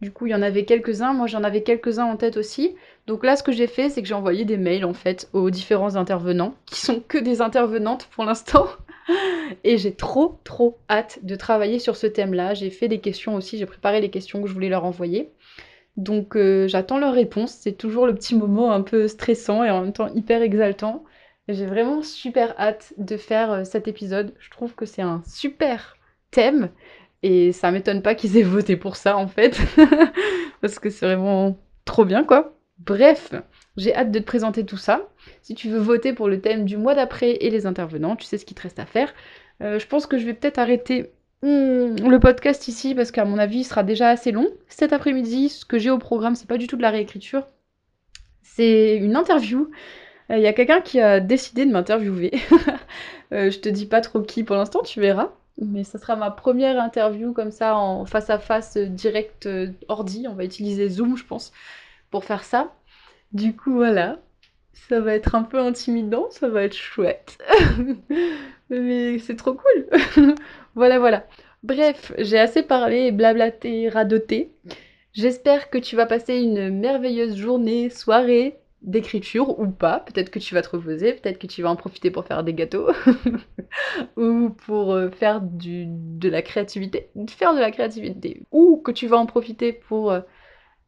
Du 0.01 0.11
coup, 0.11 0.27
il 0.27 0.31
y 0.31 0.35
en 0.35 0.41
avait 0.41 0.65
quelques-uns. 0.65 1.13
Moi, 1.13 1.27
j'en 1.27 1.43
avais 1.43 1.63
quelques-uns 1.63 2.05
en 2.05 2.17
tête 2.17 2.37
aussi. 2.37 2.75
Donc 3.07 3.23
là, 3.23 3.35
ce 3.35 3.43
que 3.43 3.51
j'ai 3.51 3.67
fait, 3.67 3.89
c'est 3.89 4.01
que 4.01 4.07
j'ai 4.07 4.13
envoyé 4.13 4.43
des 4.43 4.57
mails 4.57 4.85
en 4.85 4.93
fait 4.93 5.29
aux 5.33 5.49
différents 5.49 5.95
intervenants, 5.95 6.55
qui 6.65 6.81
sont 6.81 6.99
que 6.99 7.17
des 7.17 7.41
intervenantes 7.41 8.07
pour 8.11 8.25
l'instant. 8.25 8.67
Et 9.63 9.77
j'ai 9.77 9.93
trop, 9.93 10.39
trop 10.43 10.77
hâte 10.89 11.19
de 11.23 11.35
travailler 11.35 11.79
sur 11.79 11.95
ce 11.95 12.07
thème-là. 12.07 12.53
J'ai 12.55 12.71
fait 12.71 12.87
des 12.87 12.99
questions 12.99 13.35
aussi, 13.35 13.57
j'ai 13.57 13.65
préparé 13.65 14.01
les 14.01 14.09
questions 14.09 14.41
que 14.41 14.47
je 14.47 14.53
voulais 14.53 14.69
leur 14.69 14.85
envoyer. 14.85 15.29
Donc 15.97 16.35
euh, 16.35 16.67
j'attends 16.67 16.97
leur 16.97 17.13
réponse. 17.13 17.51
C'est 17.61 17.77
toujours 17.77 18.05
le 18.05 18.15
petit 18.15 18.35
moment 18.35 18.71
un 18.71 18.81
peu 18.81 19.07
stressant 19.07 19.63
et 19.63 19.69
en 19.69 19.81
même 19.81 19.93
temps 19.93 20.13
hyper 20.13 20.41
exaltant. 20.41 21.03
J'ai 21.47 21.65
vraiment 21.65 22.01
super 22.01 22.59
hâte 22.59 22.93
de 22.97 23.17
faire 23.17 23.51
euh, 23.51 23.63
cet 23.63 23.87
épisode. 23.87 24.33
Je 24.39 24.49
trouve 24.49 24.73
que 24.73 24.85
c'est 24.85 25.03
un 25.03 25.21
super 25.27 25.97
thème. 26.31 26.69
Et 27.23 27.51
ça 27.51 27.71
m'étonne 27.71 28.01
pas 28.01 28.15
qu'ils 28.15 28.37
aient 28.37 28.43
voté 28.43 28.75
pour 28.77 28.95
ça 28.95 29.17
en 29.17 29.27
fait. 29.27 29.59
Parce 30.61 30.79
que 30.79 30.89
c'est 30.89 31.05
vraiment 31.05 31.57
trop 31.85 32.05
bien 32.05 32.23
quoi. 32.23 32.57
Bref, 32.79 33.33
j'ai 33.77 33.95
hâte 33.95 34.11
de 34.11 34.19
te 34.19 34.25
présenter 34.25 34.65
tout 34.65 34.77
ça. 34.77 35.07
Si 35.41 35.55
tu 35.55 35.69
veux 35.69 35.79
voter 35.79 36.13
pour 36.13 36.27
le 36.27 36.41
thème 36.41 36.65
du 36.65 36.77
mois 36.77 36.93
d'après 36.93 37.31
et 37.31 37.49
les 37.49 37.65
intervenants, 37.65 38.15
tu 38.15 38.25
sais 38.25 38.37
ce 38.37 38.45
qu'il 38.45 38.57
te 38.57 38.63
reste 38.63 38.79
à 38.79 38.85
faire. 38.85 39.13
Euh, 39.61 39.79
je 39.79 39.87
pense 39.87 40.07
que 40.07 40.17
je 40.17 40.25
vais 40.25 40.33
peut-être 40.33 40.59
arrêter 40.59 41.11
hmm, 41.41 41.95
le 41.95 42.19
podcast 42.19 42.67
ici 42.67 42.95
parce 42.95 43.11
qu'à 43.11 43.23
mon 43.23 43.37
avis, 43.37 43.59
il 43.59 43.63
sera 43.63 43.83
déjà 43.83 44.09
assez 44.09 44.31
long. 44.31 44.47
Cet 44.67 44.91
après-midi, 44.91 45.49
ce 45.49 45.63
que 45.63 45.77
j'ai 45.77 45.89
au 45.89 45.99
programme, 45.99 46.35
c'est 46.35 46.49
pas 46.49 46.57
du 46.57 46.67
tout 46.67 46.75
de 46.75 46.81
la 46.81 46.89
réécriture. 46.89 47.47
C'est 48.41 48.97
une 48.97 49.15
interview. 49.15 49.69
Il 50.29 50.39
y 50.39 50.47
a 50.47 50.53
quelqu'un 50.53 50.81
qui 50.81 50.99
a 50.99 51.19
décidé 51.19 51.65
de 51.65 51.71
m'interviewer. 51.71 52.31
je 53.31 53.57
te 53.59 53.69
dis 53.69 53.85
pas 53.85 54.01
trop 54.01 54.21
qui 54.21 54.43
pour 54.43 54.55
l'instant, 54.55 54.81
tu 54.81 54.99
verras. 54.99 55.29
Mais 55.61 55.83
ça 55.83 55.99
sera 55.99 56.15
ma 56.15 56.31
première 56.31 56.81
interview 56.81 57.31
comme 57.31 57.51
ça 57.51 57.77
en 57.77 58.05
face 58.05 58.29
à 58.29 58.39
face 58.39 58.77
direct 58.77 59.47
ordi. 59.87 60.25
On 60.27 60.33
va 60.33 60.43
utiliser 60.43 60.89
Zoom, 60.89 61.15
je 61.15 61.25
pense, 61.25 61.53
pour 62.09 62.25
faire 62.25 62.43
ça. 62.43 62.73
Du 63.33 63.55
coup, 63.55 63.73
voilà. 63.73 64.19
Ça 64.89 64.99
va 64.99 65.15
être 65.15 65.35
un 65.35 65.43
peu 65.43 65.59
intimidant, 65.59 66.27
ça 66.31 66.47
va 66.47 66.63
être 66.63 66.75
chouette. 66.75 67.37
Mais 68.69 69.19
c'est 69.19 69.35
trop 69.35 69.53
cool. 69.53 70.35
voilà, 70.75 70.99
voilà. 70.99 71.25
Bref, 71.63 72.13
j'ai 72.19 72.37
assez 72.37 72.61
parlé, 72.61 73.11
blablaté, 73.11 73.89
radoté. 73.89 74.51
J'espère 75.13 75.69
que 75.69 75.77
tu 75.77 75.95
vas 75.95 76.05
passer 76.05 76.37
une 76.37 76.69
merveilleuse 76.69 77.35
journée, 77.35 77.89
soirée 77.89 78.59
d'écriture 78.85 79.59
ou 79.59 79.67
pas. 79.67 79.99
Peut-être 79.99 80.29
que 80.29 80.39
tu 80.39 80.53
vas 80.53 80.61
te 80.61 80.69
reposer, 80.69 81.13
peut-être 81.13 81.39
que 81.39 81.47
tu 81.47 81.61
vas 81.61 81.69
en 81.69 81.75
profiter 81.75 82.11
pour 82.11 82.25
faire 82.25 82.43
des 82.43 82.53
gâteaux 82.53 82.89
ou 84.17 84.49
pour 84.49 84.93
euh, 84.93 85.09
faire 85.09 85.41
du, 85.41 85.85
de 85.87 86.29
la 86.29 86.41
créativité. 86.41 87.09
Faire 87.29 87.53
de 87.53 87.59
la 87.59 87.71
créativité. 87.71 88.43
Ou 88.51 88.77
que 88.77 88.91
tu 88.91 89.07
vas 89.07 89.17
en 89.17 89.25
profiter 89.25 89.73
pour 89.73 90.11
euh, 90.11 90.21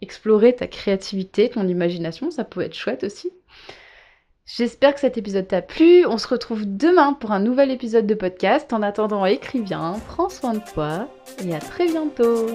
explorer 0.01 0.55
ta 0.55 0.67
créativité, 0.67 1.49
ton 1.49 1.67
imagination. 1.67 2.31
Ça 2.31 2.43
peut 2.43 2.61
être 2.61 2.75
chouette 2.75 3.03
aussi. 3.03 3.31
J'espère 4.45 4.93
que 4.93 5.01
cet 5.01 5.17
épisode 5.17 5.47
t'a 5.47 5.61
plu. 5.61 6.05
On 6.05 6.17
se 6.17 6.27
retrouve 6.27 6.63
demain 6.65 7.13
pour 7.13 7.31
un 7.31 7.39
nouvel 7.39 7.69
épisode 7.69 8.07
de 8.07 8.15
podcast. 8.15 8.71
En 8.71 8.81
attendant, 8.81 9.25
écris 9.25 9.59
bien, 9.59 9.95
prends 10.07 10.29
soin 10.29 10.53
de 10.53 10.61
toi 10.73 11.09
et 11.43 11.53
à 11.53 11.59
très 11.59 11.87
bientôt. 11.87 12.47